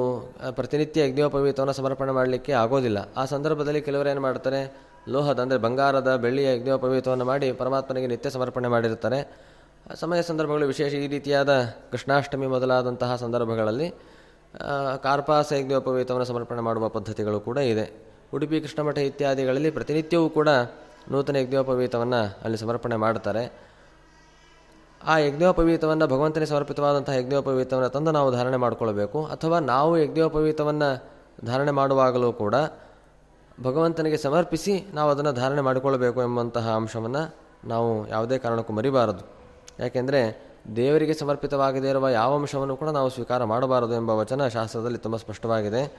[0.51, 2.99] ಪ್ರತಿನಿತ್ಯ ಯಜ್ಞೋಪವೀತವನ್ನು ಸಮರ್ಪಣೆ ಮಾಡಲಿಕ್ಕೆ ಆಗೋದಿಲ್ಲ.
[3.17, 4.61] ಆ ಸಂದರ್ಭದಲ್ಲಿ ಕೆಲವರು ಏನು ಮಾಡ್ತಾರೆ
[5.13, 9.19] ಲೋಹದ, ಅಂದರೆ ಬಂಗಾರದ, ಬೆಳ್ಳಿಯ ಯಜ್ಞೋಪವೀತವನ್ನು ಮಾಡಿ ಪರಮಾತ್ಮನಿಗೆ ನಿತ್ಯ ಸಮರ್ಪಣೆ ಮಾಡಿರುತ್ತಾರೆ.
[10.01, 11.51] ಸಮಯ ಸಂದರ್ಭಗಳು ವಿಶೇಷ ಈ ರೀತಿಯಾದ
[11.91, 13.89] ಕೃಷ್ಣಾಷ್ಟಮಿ ಮೊದಲಾದಂತಹ ಸಂದರ್ಭಗಳಲ್ಲಿ
[15.03, 17.87] ಕಾರ್ಪಾಸ ಯಜ್ಞೋಪವೀತವನ್ನು ಸಮರ್ಪಣೆ ಮಾಡುವ ಪದ್ಧತಿಗಳು ಕೂಡ ಇದೆ.
[18.35, 20.49] ಉಡುಪಿ, ಕೃಷ್ಣಮಠ ಇತ್ಯಾದಿಗಳಲ್ಲಿ ಪ್ರತಿನಿತ್ಯವೂ ಕೂಡ
[21.11, 23.43] ನೂತನ ಯಜ್ಞೋಪವೀತವನ್ನು ಅಲ್ಲಿ ಸಮರ್ಪಣೆ ಮಾಡ್ತಾರೆ
[25.07, 29.19] ಆ ಯಜ್ಞೋಪವೀತವನ್ನು ಭಗವಂತನಿಗೆ ಸಮರ್ಪಿತವಾದಂತಹ ಯಜ್ಞೋಪವೀತವನ್ನು ತಂದು ನಾವು ಧಾರಣೆ ಮಾಡಿಕೊಳ್ಬೇಕು.
[29.27, 30.89] ಅಥವಾ ನಾವು ಯಜ್ಞೋಪವೀತವನ್ನು
[31.45, 32.55] ಧಾರಣೆ ಮಾಡುವಾಗಲೂ ಕೂಡ
[33.63, 39.29] ಭಗವಂತನಿಗೆ ಸಮರ್ಪಿಸಿ ನಾವು ಅದನ್ನು ಧಾರಣೆ ಮಾಡಿಕೊಳ್ಳಬೇಕು ಎಂಬಂತಹ ಅಂಶವನ್ನು ನಾವು ಯಾವುದೇ ಕಾರಣಕ್ಕೂ ಮರಿಬಾರದು.
[39.79, 45.93] ಯಾಕೆಂದರೆ ದೇವರಿಗೆ ಸಮರ್ಪಿತವಾಗದೇ ಇರುವ ಯಾವ ಅಂಶವನ್ನು ಕೂಡ ನಾವು ಸ್ವೀಕಾರ ಮಾಡಬಾರದು ಎಂಬ ವಚನ ಶಾಸ್ತ್ರದಲ್ಲಿ ತುಂಬ ಸ್ಪಷ್ಟವಾಗಿದೆ.